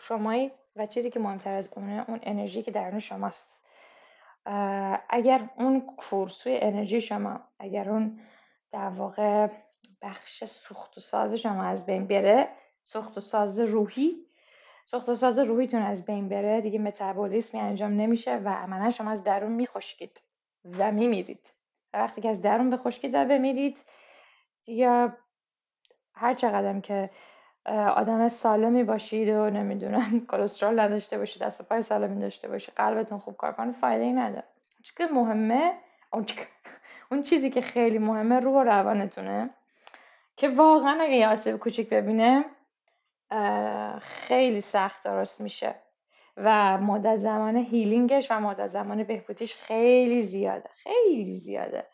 شمایی 0.00 0.52
و 0.76 0.86
چیزی 0.86 1.10
که 1.10 1.20
مهمتر 1.20 1.54
از 1.54 1.72
اونه 1.76 2.04
اون 2.08 2.20
انرژی 2.22 2.62
که 2.62 2.70
درون 2.70 2.98
شماست. 2.98 3.60
اگر 5.08 5.48
اون 5.56 5.80
کورسوی 5.96 6.58
انرژی 6.62 7.00
شما 7.00 7.40
اگر 7.58 7.90
اون 7.90 8.20
در 8.72 8.88
واقع 8.88 9.48
بخش 10.02 10.44
سوخت 10.44 10.98
و 10.98 11.00
ساز 11.00 11.34
شما 11.34 11.64
از 11.64 11.86
بین 11.86 12.06
بره 12.06 12.48
سوخت 12.82 13.18
و 13.18 13.20
ساز 13.20 13.60
روحی 13.60 14.26
سوخت 14.84 15.14
ساز 15.14 15.38
روحیتون 15.38 15.82
از 15.82 16.04
بین 16.04 16.28
بره 16.28 16.60
دیگه 16.60 16.78
متابولیسمی 16.78 17.60
انجام 17.60 17.92
نمیشه 17.92 18.36
و 18.36 18.48
عملا 18.48 18.90
شما 18.90 19.10
از 19.10 19.24
درون 19.24 19.52
میخشکید 19.52 20.22
و 20.78 20.92
میمیرید. 20.92 21.52
و 21.92 21.98
وقتی 21.98 22.20
که 22.20 22.28
از 22.28 22.42
درون 22.42 22.70
بخشکید 22.70 23.14
و 23.14 23.24
بمیرید 23.24 23.78
دیگه 24.64 25.12
هر 26.14 26.34
چقدر 26.34 26.80
که 26.80 27.10
آدم 27.96 28.28
سالمی 28.28 28.84
باشید 28.84 29.28
و 29.28 29.50
نمی‌دونم 29.50 30.20
کلسترول 30.30 30.80
نداشته 30.80 31.18
باشید 31.18 31.42
دست 31.42 31.68
پای 31.68 31.82
سالمی 31.82 32.20
داشته 32.20 32.48
باشید 32.48 32.74
قلبتون 32.74 33.18
خوب 33.18 33.36
کار 33.36 33.52
کنه 33.52 33.72
فایده 33.72 34.04
ای 34.04 34.12
نداره. 34.12 34.44
چیزی 34.82 34.96
که 34.96 35.14
مهمه 35.14 35.72
اون 37.10 37.22
چیزی 37.22 37.50
که 37.50 37.60
خیلی 37.60 37.98
مهمه 37.98 38.40
روح 38.40 38.54
و 38.54 38.64
روانتونه 38.64 39.50
که 40.36 40.48
واقعا 40.48 41.02
اگه 41.02 41.14
یه 41.14 41.28
آسیب 41.28 41.56
کوچیک 41.56 41.88
ببینه 41.88 42.44
خیلی 44.00 44.60
سخت 44.60 45.04
درست 45.04 45.40
میشه. 45.40 45.74
و 46.36 46.78
مدت 46.78 47.16
زمان 47.16 47.56
هیلینگش 47.56 48.30
و 48.30 48.40
مدت 48.40 48.66
زمان 48.66 49.04
بهبودیش 49.04 49.56
خیلی 49.56 50.22
زیاده 50.22 50.70
خیلی 50.74 51.34
زیاده. 51.34 51.86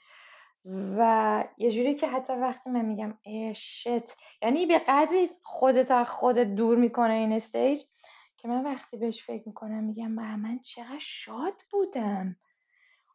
و 0.98 1.44
یه 1.58 1.70
جوری 1.70 1.94
که 1.94 2.08
حتی 2.08 2.32
وقتی 2.32 2.70
من 2.70 2.84
میگم 2.84 3.18
شت 3.52 4.16
یعنی 4.42 4.66
به 4.66 4.78
قدری 4.78 5.28
خودت 5.42 5.90
از 5.90 6.08
خودت 6.08 6.46
دور 6.54 6.78
می‌کنه 6.78 7.12
این 7.12 7.32
استیج 7.32 7.82
که 8.36 8.48
من 8.48 8.64
وقتی 8.64 8.96
بهش 8.96 9.22
فکر 9.22 9.42
می‌کنم 9.46 9.84
میگم 9.84 10.10
من 10.10 10.58
چقدر 10.58 10.98
شاد 10.98 11.62
بودم. 11.70 12.36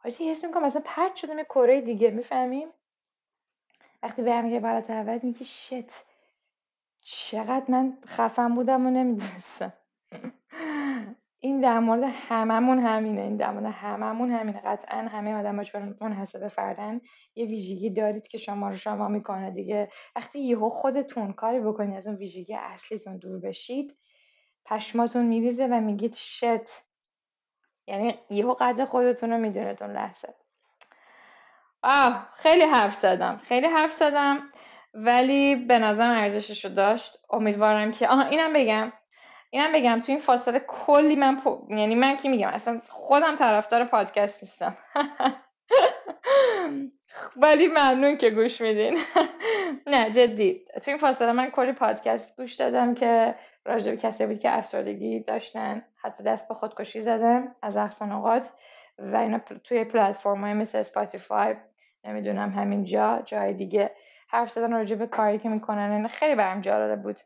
حاجی 0.04 0.30
حس 0.30 0.46
می‌کنم 0.46 0.64
مثلا 0.64 0.82
پرد 0.86 1.16
شدم 1.16 1.38
یه 1.38 1.44
کره 1.44 1.82
دیگه 1.82 2.12
می‌فهمیم؟ 2.12 2.68
وقتی 4.04 4.22
برمیگه 4.22 4.60
بالاتر 4.60 4.98
اول 4.98 5.20
میگی 5.24 5.46
شت. 5.46 6.13
چقدر 7.04 7.66
من 7.68 7.98
خفن 8.08 8.56
بودم 8.56 8.88
و 8.88 8.90
نمی‌دونستم. 8.90 9.74
این 11.40 11.62
در 11.62 11.80
مورد 11.80 12.04
هممون 12.04 12.80
همینه 12.80 13.22
این 13.22 13.38
در 13.38 13.52
مورد 13.52 13.66
هممون 13.66 14.32
همینه. 14.32 14.62
قطعا 14.66 14.98
همه 14.98 15.36
آدم 15.36 15.56
ها 15.56 15.64
چون 15.64 15.96
منحصر 16.02 16.48
فردن 16.48 17.02
یه 17.36 17.46
ویژگی 17.46 17.90
دارید 17.90 18.28
که 18.28 18.38
شما 18.38 18.70
رو 18.70 18.78
شما 18.78 19.08
می‌کنه 19.08 19.52
دیگه. 19.52 19.90
وقتی 20.16 20.40
یهو 20.40 20.70
خودتون 20.70 21.34
کاری 21.34 21.60
بکنید 21.60 21.98
از 21.98 22.08
اون 22.08 22.16
ویژگی 22.16 22.56
اصلیتون 22.56 23.18
دور 23.18 23.40
بشید 23.40 23.98
پشماتون 24.66 25.26
میریزه 25.26 25.68
و 25.68 25.74
میگید 25.74 26.14
شت. 26.14 26.84
یعنی 27.88 28.20
یهو 28.30 28.54
قدر 28.54 28.86
خودتون 28.86 29.32
رو 29.32 29.38
می‌دونید 29.38 29.84
اون 29.84 29.94
لحظه. 29.94 30.34
آه 31.84 32.30
خیلی 32.36 32.64
حرف 32.64 32.96
زدم 32.96 33.42
خیلی 33.44 33.68
حرف 33.68 33.94
زدم. 33.94 34.50
ولی 34.94 35.56
به 35.56 35.80
نظرم 35.80 36.18
ارزشش 36.18 36.66
رو 36.66 36.72
داشت. 36.72 37.18
امیدوارم 37.30 37.92
که 37.92 38.08
آها 38.08 38.24
اینم 38.24 38.54
بگم. 38.54 38.94
اینم 39.50 39.72
بگم 39.72 40.02
تو 40.02 40.12
این 40.12 40.20
فاصله 40.22 40.60
کلی 40.68 41.16
من 41.16 41.42
یعنی 41.70 41.96
من 41.96 42.18
کی 42.18 42.30
میگم 42.30 42.48
اصلا 42.48 42.82
خودم 42.90 43.36
طرفدار 43.36 43.84
پادکست 43.84 44.44
نیستم. 44.44 44.78
ولی 47.36 47.68
ممنون 47.68 48.18
که 48.18 48.30
گوش 48.30 48.62
میدین. 48.62 48.98
نه 49.88 50.12
جدی. 50.12 50.66
تو 50.84 50.92
این 50.92 50.98
فاصله 50.98 51.32
من 51.32 51.50
کلی 51.50 51.72
پادکست 51.72 52.38
گوش 52.38 52.54
دادم 52.54 52.94
که 52.94 53.36
راجع 53.66 53.92
به 53.92 53.98
کسی 53.98 54.26
بود 54.26 54.40
که 54.40 54.58
افسردگی 54.58 55.20
داشتن 55.20 55.86
حتی 55.96 56.24
دست 56.24 56.48
به 56.48 56.54
خودکشی 56.54 57.00
زدن 57.00 57.56
از 57.62 57.78
اقصا 57.78 58.06
نقاط. 58.06 58.48
و 59.00 59.16
اینا 59.16 59.40
توی 59.64 59.84
پلتفرم 59.84 60.42
های 60.42 60.54
مثل 60.54 60.78
اسپاتیفای 60.78 61.56
نمی‌دونم 62.04 62.50
همین 62.50 62.84
جا 62.84 63.22
جای 63.26 63.54
دیگه. 63.54 63.92
حرف 64.34 64.52
زدن 64.52 64.74
راجع 64.74 64.96
به 64.96 65.08
کاری 65.08 65.40
که 65.40 65.50
می‌کنن. 65.50 65.92
این 65.92 66.08
خیلی 66.08 66.36
برم 66.36 66.62
جالب 66.62 67.02
بود. 67.02 67.20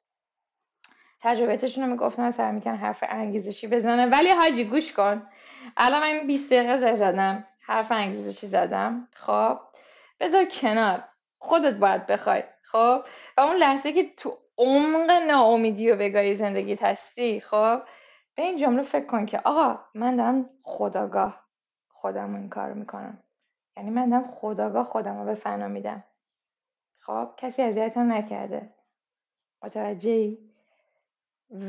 تجربیتشون 1.21 1.83
رو 1.83 1.89
می‌گفتن 1.89 2.31
سر 2.31 2.51
میکن 2.51 2.75
حرف 2.75 3.03
انگیزشی 3.07 3.67
بزنه 3.67 4.05
ولی 4.05 4.29
حاجی 4.29 4.63
گوش 4.65 4.93
کن. 4.93 5.27
الان 5.77 6.01
من 6.01 6.27
20 6.27 6.53
دقیقه 6.53 6.77
زر 6.77 6.95
زدم. 6.95 7.47
حرف 7.61 7.91
انگیزشی 7.91 8.47
زدم. 8.47 9.07
خب؟ 9.13 9.59
بذار 10.19 10.45
کنار. 10.45 11.03
خودت 11.39 11.73
باید 11.73 12.05
بخوای. 12.05 12.43
خب؟ 12.63 13.01
و 13.37 13.41
اون 13.41 13.55
لحظه 13.55 13.93
که 13.93 14.09
تو 14.17 14.37
عمق 14.57 15.11
ناامیدی 15.11 15.91
و 15.91 15.95
بگاهی 15.95 16.33
زندگی 16.33 16.75
هستی 16.75 17.39
خب؟ 17.39 17.81
به 18.35 18.43
این 18.43 18.57
جمله 18.57 18.81
فکر 18.81 19.05
کن 19.05 19.25
که 19.25 19.41
آقا 19.43 19.79
من 19.93 20.15
دارم 20.15 20.49
خداگاه 20.63 21.45
خودم 21.89 22.35
این 22.35 22.49
کار 22.49 22.73
می‌کنم. 22.73 23.23
یعنی 23.77 23.89
من 23.89 24.09
دارم 24.09 24.27
خداگاه 24.27 24.83
خودم 24.83 25.19
رو 25.19 25.25
به 25.25 25.33
فنا 25.33 25.67
میدم. 25.67 26.03
خب 27.07 27.29
کسی 27.37 27.61
اذیتم 27.61 28.13
نکرده. 28.13 28.69
متوجه 29.63 30.11
ای 30.11 30.37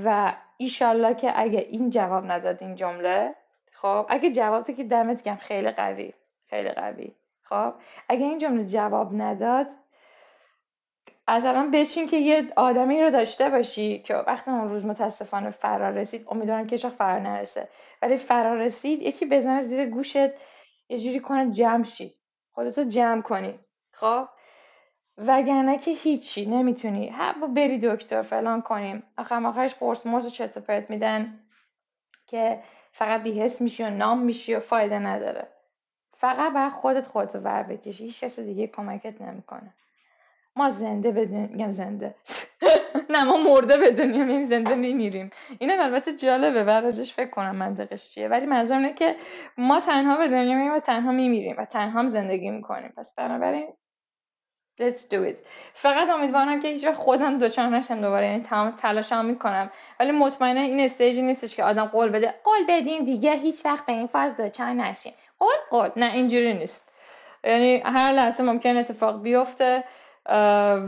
و 0.05 0.37
ایشالله 0.57 1.15
که 1.15 1.41
اگه 1.41 1.59
این 1.59 1.91
جواب 1.91 2.31
نداد 2.31 2.63
این 2.63 2.75
جمله 2.75 3.35
خب 3.73 4.07
اگه 4.09 4.33
جواب 4.33 4.71
که 4.71 4.85
دمت 4.85 5.25
گم 5.25 5.37
خیلی 5.37 5.71
قوی 5.71 6.13
خیلی 6.47 6.69
قوی. 6.69 7.15
خب 7.43 7.75
اگه 8.09 8.25
این 8.25 8.39
جمله 8.39 8.65
جواب 8.65 9.23
نداد 9.23 9.67
از 11.27 11.47
الان 11.47 11.71
بچین 11.71 12.09
که 12.09 12.17
یه 12.17 12.53
آدمی 12.57 13.03
رو 13.03 13.11
داشته 13.11 13.51
باشی 13.51 13.99
که 13.99 14.15
وقتی 14.15 14.51
اون 14.51 14.69
روز 14.69 14.87
متاسفانه 14.87 15.51
فرار 15.51 15.93
رسید 15.93 16.27
امیدوارم 16.31 16.67
که 16.67 16.77
هیچ 16.77 16.87
فرار 16.87 17.21
نرسه. 17.21 17.69
ولی 18.03 18.17
فرار 18.17 18.59
رسید 18.59 19.03
یکی 19.03 19.27
بزنه 19.27 19.61
زیر 19.61 19.87
گوشت 19.87 20.17
یه 20.89 20.99
جوری 20.99 21.21
کنه 21.21 21.51
جمع 21.51 21.85
شی. 21.85 22.15
خودتو 22.53 22.85
جمع 22.85 23.23
کنی. 23.23 23.59
خب 23.93 24.29
وگرنه 25.19 25.79
که 25.79 25.91
هیچی. 25.91 26.47
نمی‌تونی. 26.47 27.13
با 27.41 27.47
بری 27.47 27.79
دکتر 27.79 28.23
فلان 28.23 28.63
کنیم. 28.63 29.03
آخر 29.17 29.47
آخرش 29.47 29.75
قرص 29.75 30.07
مرس 30.07 30.27
و 30.27 30.31
چت 30.31 30.59
پرت 30.59 30.91
میدن 30.91 31.41
که 32.27 32.61
فقط 32.93 33.23
بیهس 33.23 33.61
میشی 33.61 33.83
و 33.83 33.91
نام 33.91 34.19
میشی 34.19 34.55
و 34.55 34.61
فایده 34.61 34.99
نداره. 34.99 35.49
فقط 36.17 36.53
باید 36.53 36.73
خودت 36.73 37.07
خودتو 37.07 37.39
ور 37.39 37.63
بکشی. 37.63 38.05
هیچ 38.05 38.21
کس 38.21 38.41
دیگه 38.41 38.67
کمکت 38.67 39.21
نمی‌کنه. 39.21 39.75
ما 40.57 40.71
زنده 40.71 41.11
بدونیم 41.11 41.49
میگم 41.53 41.71
زنده. 41.71 42.15
نه 43.11 43.25
ما 43.25 43.37
مرده 43.37 43.77
بدونیم 43.77 44.29
این 44.29 44.43
زنده 44.43 44.75
میمیریم. 44.75 45.31
اینم 45.59 45.81
البته 45.81 46.17
جالبه 46.17 46.65
براجش 46.65 47.15
فکر 47.15 47.31
کنم 47.31 47.57
منطقش 47.57 48.11
چیه. 48.11 48.29
ولی 48.29 48.47
منظورم 48.47 48.79
اینه 48.81 48.95
که 48.95 49.17
ما 49.59 49.81
تنها 49.81 50.17
به 50.17 50.29
دنیا 50.29 50.75
و 50.75 50.79
تنها 50.79 51.13
میمیریم 51.13 51.57
و 51.59 51.65
تنها 51.65 52.07
زندگی 52.07 52.51
می‌کنیم. 52.51 52.93
پس 52.97 53.15
بنابراین 53.15 53.69
let's 54.81 55.01
do 55.15 55.31
it. 55.31 55.37
فقط 55.75 56.11
امیدوارم 56.11 56.61
که 56.61 56.69
هیچ 56.69 56.87
خودم 56.87 57.39
دوچار 57.39 57.67
نشم 57.67 58.01
دوباره 58.01 58.27
یعنی 58.27 58.43
تمام 58.43 58.71
تلاشم 58.71 59.25
می‌کنم. 59.25 59.71
ولی 60.01 60.13
مطمئنه 60.13 60.61
این 60.61 60.81
استیجی 60.81 61.23
نیستش 61.23 61.57
که 61.57 61.65
آدم 61.65 61.85
قول 61.85 62.09
بده. 62.09 62.35
قول 62.45 62.59
بدین 62.69 63.05
دیگه 63.05 63.33
هیچ 63.33 63.67
وقت 63.67 63.87
به 63.87 63.93
این 63.93 64.07
فاز 64.07 64.37
دوچار 64.37 64.67
نشین. 64.67 65.13
قول 65.39 65.57
قول. 65.71 65.91
نه 65.97 66.13
اینجوری 66.13 66.55
نیست. 66.55 66.93
یعنی 67.45 67.83
هر 67.85 68.13
لحظه 68.13 68.43
ممکن 68.43 68.77
اتفاق 68.77 69.23
بیفته 69.23 69.85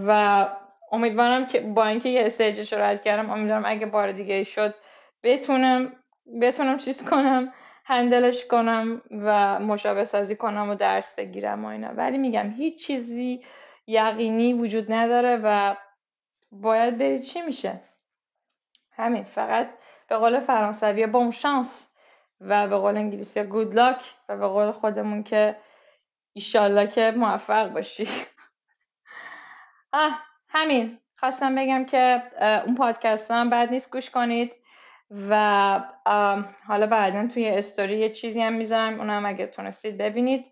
و 0.06 0.46
امیدوارم 0.92 1.46
که 1.46 1.60
با 1.60 1.86
اینکه 1.86 2.08
یه 2.08 2.26
استیجش 2.26 2.72
رو 2.72 2.82
رد 2.82 3.02
کردم 3.02 3.30
امیدوارم 3.30 3.62
اگه 3.66 3.86
بار 3.86 4.12
دیگه 4.12 4.44
شد 4.44 4.74
بتونم 5.22 5.92
بتونم 6.40 6.76
چیز 6.76 7.04
کنم 7.04 7.52
هندلش 7.84 8.46
کنم 8.46 9.02
و 9.10 9.58
مشابه 9.58 10.04
سازی 10.04 10.36
کنم 10.36 10.70
و 10.70 10.74
درس 10.74 11.14
بگیرم 11.14 11.64
و 11.64 11.68
اینا. 11.68 11.88
ولی 11.96 12.18
میگم 12.18 12.50
هیچ 12.50 12.86
چیزی 12.86 13.42
یقینی 13.90 14.52
وجود 14.52 14.92
نداره 14.92 15.40
و 15.44 15.76
باید 16.52 16.98
بری 16.98 17.18
چی 17.18 17.42
میشه؟ 17.42 17.80
همین 18.92 19.22
فقط 19.22 19.70
به 20.08 20.16
قول 20.16 20.40
فرانسوی 20.40 21.06
با 21.06 21.18
اون 21.18 21.30
شانس 21.30 21.90
و 22.40 22.68
به 22.68 22.76
قول 22.76 22.96
انگلیسی 22.96 23.42
گود 23.42 23.74
لاک 23.74 24.14
و 24.28 24.36
به 24.36 24.46
قول 24.46 24.72
خودمون 24.72 25.22
که 25.22 25.56
ایشالله 26.32 26.86
که 26.86 27.14
موفق 27.16 27.68
باشی. 27.68 28.08
آه 29.92 30.18
همین. 30.48 30.98
خواستم 31.16 31.54
بگم 31.54 31.84
که 31.84 32.22
اون 32.66 32.74
پادکست 32.74 33.30
هم 33.30 33.50
بد 33.50 33.70
نیست 33.70 33.92
گوش 33.92 34.10
کنید 34.10 34.52
و 35.28 35.34
حالا 36.66 36.86
بعدا 36.86 37.26
توی 37.26 37.48
استوری 37.48 37.98
یه 37.98 38.10
چیزی 38.10 38.42
هم 38.42 38.52
می‌ذارم 38.52 38.98
اونم 38.98 39.26
اگه 39.26 39.46
تونستید 39.46 39.98
ببینید. 39.98 40.46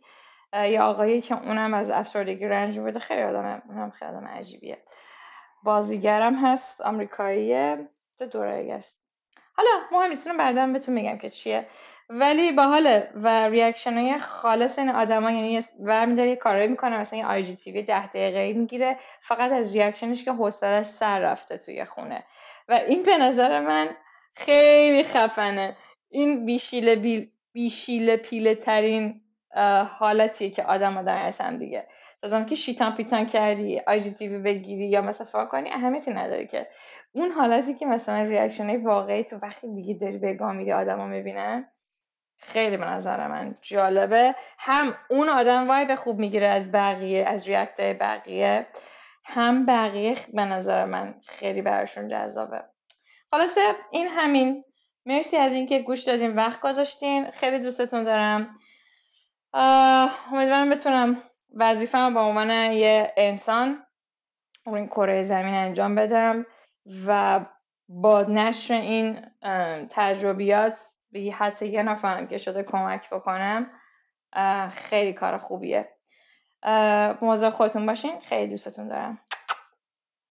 یه 0.52 0.80
آقایی 0.80 1.20
که 1.20 1.34
اونم 1.34 1.74
از 1.74 1.90
افسردگی 1.90 2.46
رنج 2.46 2.78
بوده 2.78 2.98
خیلی 2.98 3.22
آدم 3.22 3.62
اونم 3.68 3.90
خیلی 3.90 4.10
آدم 4.10 4.26
عجیبیه. 4.26 4.78
بازیگرم 5.62 6.34
هست 6.34 6.80
آمریکاییه. 6.80 7.88
چه 8.18 8.26
دوره 8.26 8.72
است؟ 8.72 9.04
حالا 9.52 9.70
مهم 9.92 10.08
نیست 10.08 10.28
بعدا 10.28 10.66
بهتون 10.66 10.94
میگم 10.94 11.18
که 11.18 11.28
چیه. 11.28 11.66
ولی 12.10 12.52
باحاله 12.52 13.10
و 13.14 13.48
reaction 13.48 13.94
های 13.94 14.18
خالص 14.18 14.78
این 14.78 14.90
آدما 14.90 15.30
یعنی 15.30 15.60
برمیداره 15.80 16.28
یه 16.28 16.36
کارایی 16.36 16.68
می‌کنه 16.68 16.98
مثلا 16.98 17.18
یه 17.18 17.26
IGTV 17.26 17.82
ده 17.82 18.06
دقیقه 18.06 18.58
می‌گیره 18.58 18.96
فقط 19.20 19.52
از 19.52 19.74
reaction 19.74 20.14
ش 20.14 20.24
که 20.24 20.32
حوصلش 20.32 20.86
سر 20.86 21.18
رفته 21.18 21.58
توی 21.58 21.84
خونه. 21.84 22.24
و 22.68 22.74
این 22.74 23.02
به 23.02 23.16
نظر 23.16 23.60
من 23.60 23.88
خیلی 24.36 25.02
خفنه. 25.02 25.76
این 26.08 26.44
بی‌شیله 26.44 26.96
بی‌شیله 26.96 28.16
پیله 28.16 28.54
ترین 28.54 29.20
حالتیه 29.98 30.50
که 30.50 30.62
آدم 30.62 30.98
آدم 30.98 31.30
هم 31.40 31.58
دیگه. 31.58 31.86
لازم 32.22 32.44
که 32.44 32.54
شیتان 32.54 32.94
پیتان 32.94 33.26
کردی 33.26 33.80
IGTV 33.86 34.38
بگیری 34.38 34.88
یا 34.88 35.00
مثلا 35.02 35.26
فا 35.26 35.44
کنی 35.44 35.70
اهمیتی 35.70 36.10
نداره 36.10 36.46
که. 36.46 36.66
اون 37.12 37.30
حالتی 37.30 37.74
که 37.74 37.86
مثلا 37.86 38.22
reaction 38.22 38.82
واقعی 38.82 39.24
تو 39.24 39.36
وقتی 39.36 39.74
دیگه 39.74 39.94
داری 39.94 40.18
به 40.18 40.34
گا 40.34 40.56
میری 40.56 40.72
آدما 40.72 41.06
می‌بینن 41.06 41.68
خیلی 42.38 42.76
به 42.76 42.84
نظر 42.84 43.26
من 43.26 43.54
جالبه. 43.62 44.34
هم 44.58 44.94
اون 45.10 45.28
آدم 45.28 45.68
vibe 45.68 45.94
خوب 45.94 46.18
می‌گیره 46.18 46.46
از 46.46 46.72
بقیه 46.72 47.24
از 47.24 47.48
react 47.48 47.80
بقیه 47.80 48.66
هم 49.24 49.66
بقیه 49.66 50.16
به 50.34 50.44
نظر 50.44 50.84
من 50.84 51.14
خیلی 51.26 51.62
براشون 51.62 52.08
جذابه. 52.08 52.64
خلاصه 53.30 53.60
این 53.90 54.08
همین. 54.08 54.64
مرسی 55.06 55.36
از 55.36 55.52
اینکه 55.52 55.78
گوش 55.78 56.04
دادین 56.04 56.34
وقت 56.34 56.60
گذاشتین. 56.60 57.30
خیلی 57.30 57.58
دوستتون 57.58 58.04
دارم. 58.04 58.54
امیدوارم 59.54 60.70
بتونم 60.70 61.22
وظیفه 61.54 62.10
به 62.10 62.20
عنوان 62.20 62.50
یه 62.50 63.12
انسان 63.16 63.86
روی 64.66 64.86
کره 64.86 65.22
زمین 65.22 65.54
انجام 65.54 65.94
بدم 65.94 66.46
و 67.06 67.40
با 67.88 68.22
نشر 68.22 68.74
این 68.74 69.26
تجربیات 69.90 70.76
به 71.12 71.34
حتی 71.38 71.66
یه 71.66 71.82
نفرم 71.82 72.26
که 72.26 72.38
شده 72.38 72.62
کمک 72.62 73.10
بکنم 73.10 73.70
خیلی 74.70 75.12
کار 75.12 75.38
خوبیه. 75.38 75.88
مواظب 77.22 77.50
خودتون 77.50 77.86
باشین 77.86 78.20
خیلی 78.20 78.50
دوستتون 78.50 78.88
دارم. 78.88 79.18